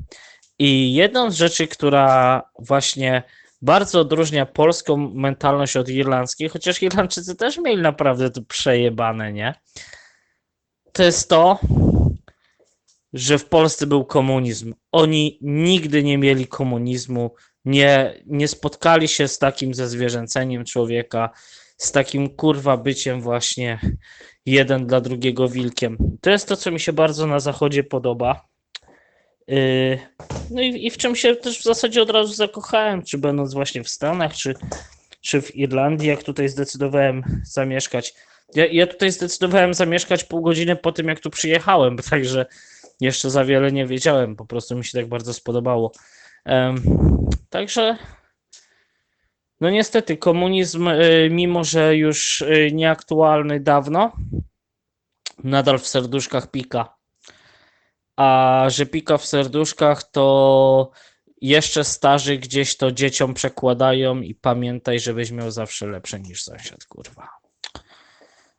I 0.60 0.94
jedną 0.94 1.32
z 1.32 1.36
rzeczy, 1.36 1.68
która 1.68 2.42
właśnie 2.60 3.24
bardzo 3.66 4.00
odróżnia 4.00 4.46
polską 4.46 4.98
mentalność 4.98 5.78
od 5.78 5.90
irlandzkiej, 5.90 6.50
chociaż 6.50 6.82
Irlandczycy 6.82 7.36
też 7.36 7.58
mieli 7.58 7.82
naprawdę 7.82 8.30
to 8.32 8.42
przejebane, 8.42 9.34
nie? 9.34 9.54
To 10.92 11.04
jest 11.04 11.30
to, 11.30 11.60
że 13.14 13.38
w 13.38 13.46
Polsce 13.46 13.88
był 13.88 14.06
komunizm. 14.06 14.74
Oni 14.92 15.40
nigdy 15.42 16.04
nie 16.04 16.18
mieli 16.18 16.48
komunizmu, 16.48 17.36
nie, 17.66 18.22
nie 18.26 18.48
spotkali 18.48 19.08
się 19.08 19.28
z 19.28 19.40
takim 19.40 19.74
zezwierzęceniem 19.74 20.66
człowieka, 20.66 21.30
z 21.78 21.92
takim 21.92 22.30
kurwa 22.30 22.78
byciem 22.78 23.22
właśnie 23.22 23.80
jeden 24.46 24.88
dla 24.88 25.02
drugiego 25.02 25.50
wilkiem. 25.50 25.98
To 26.22 26.30
jest 26.30 26.48
to, 26.48 26.58
co 26.58 26.72
mi 26.72 26.80
się 26.80 26.94
bardzo 26.94 27.28
na 27.28 27.40
zachodzie 27.40 27.84
podoba. 27.84 28.55
Yy, 29.48 30.00
No 30.50 30.62
i, 30.62 30.86
i 30.86 30.92
w 30.92 30.98
czym 30.98 31.16
się 31.16 31.36
też 31.36 31.60
w 31.60 31.64
zasadzie 31.64 32.02
od 32.02 32.10
razu 32.10 32.34
zakochałem, 32.34 33.04
czy 33.04 33.18
będąc 33.18 33.54
właśnie 33.54 33.84
w 33.84 33.90
Stanach, 33.90 34.34
czy, 34.34 34.56
czy 35.22 35.42
w 35.42 35.56
Irlandii, 35.56 36.08
jak 36.08 36.24
tutaj 36.24 36.50
zdecydowałem 36.50 37.24
zamieszkać. 37.44 38.14
Ja, 38.56 38.66
ja 38.66 38.88
tutaj 38.88 39.12
zdecydowałem 39.12 39.74
zamieszkać 39.74 40.24
pół 40.24 40.42
godziny 40.42 40.76
po 40.76 40.92
tym, 40.92 41.08
jak 41.08 41.20
tu 41.20 41.30
przyjechałem, 41.30 41.98
także 42.10 42.46
jeszcze 43.02 43.30
za 43.30 43.46
wiele 43.46 43.72
nie 43.72 43.86
wiedziałem, 43.86 44.36
po 44.36 44.46
prostu 44.46 44.78
mi 44.78 44.86
się 44.86 44.98
tak 44.98 45.08
bardzo 45.08 45.34
spodobało. 45.34 45.92
Em, 46.46 46.84
także 47.50 47.98
no 49.62 49.70
niestety 49.70 50.18
komunizm, 50.18 50.88
y, 50.88 51.30
mimo 51.32 51.64
że 51.64 51.98
już 51.98 52.42
y, 52.42 52.70
nieaktualny 52.74 53.60
dawno, 53.60 54.12
nadal 55.44 55.80
w 55.80 55.88
serduszkach 55.88 56.52
pika 56.52 56.95
a 58.16 58.66
że 58.68 58.86
pika 58.86 59.18
w 59.18 59.26
serduszkach, 59.26 60.04
to 60.04 60.92
jeszcze 61.42 61.84
starzy 61.84 62.38
gdzieś 62.38 62.78
to 62.78 62.92
dzieciom 62.92 63.34
przekładają 63.34 64.22
i 64.22 64.36
pamiętaj, 64.36 65.00
żebyś 65.00 65.32
miał 65.32 65.52
zawsze 65.52 65.88
lepsze 65.88 66.20
niż 66.20 66.44
sąsiad, 66.44 66.84
kurwa. 66.86 67.30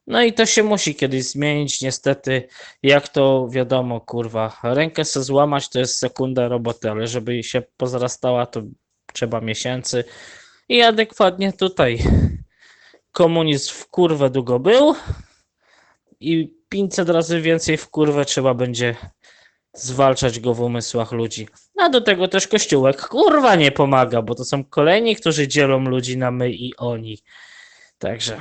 No 0.06 0.22
i 0.22 0.32
to 0.32 0.46
się 0.46 0.62
musi 0.62 0.94
kiedyś 0.94 1.24
zmienić, 1.24 1.80
niestety, 1.80 2.48
jak 2.82 3.08
to 3.08 3.48
wiadomo, 3.50 4.00
kurwa, 4.00 4.60
rękę 4.62 5.04
se 5.04 5.22
złamać 5.22 5.68
to 5.68 5.78
jest 5.78 5.98
sekunda 5.98 6.48
roboty, 6.48 6.90
ale 6.90 7.06
żeby 7.06 7.42
się 7.42 7.62
pozrastała, 7.76 8.46
to 8.46 8.62
trzeba 9.12 9.40
miesięcy 9.40 10.04
i 10.68 10.82
adekwatnie 10.82 11.52
tutaj 11.52 11.98
komunizm 13.12 13.72
w 13.74 13.86
kurwę 13.86 14.30
długo 14.30 14.58
był 14.58 14.94
i 16.20 16.56
500 16.68 17.08
razy 17.08 17.40
więcej 17.40 17.76
w 17.76 17.88
kurwę 17.88 18.24
trzeba 18.24 18.54
będzie 18.54 18.96
zwalczać 19.76 20.40
go 20.40 20.54
w 20.54 20.60
umysłach 20.60 21.12
ludzi. 21.12 21.48
A 21.78 21.88
do 21.88 22.00
tego 22.00 22.28
też 22.28 22.48
Kościółek 22.48 23.08
kurwa 23.08 23.54
nie 23.54 23.72
pomaga, 23.72 24.22
bo 24.22 24.34
to 24.34 24.44
są 24.44 24.64
kolejni, 24.64 25.16
którzy 25.16 25.48
dzielą 25.48 25.84
ludzi 25.84 26.18
na 26.18 26.30
my 26.30 26.50
i 26.50 26.76
oni. 26.76 27.18
Także 27.98 28.40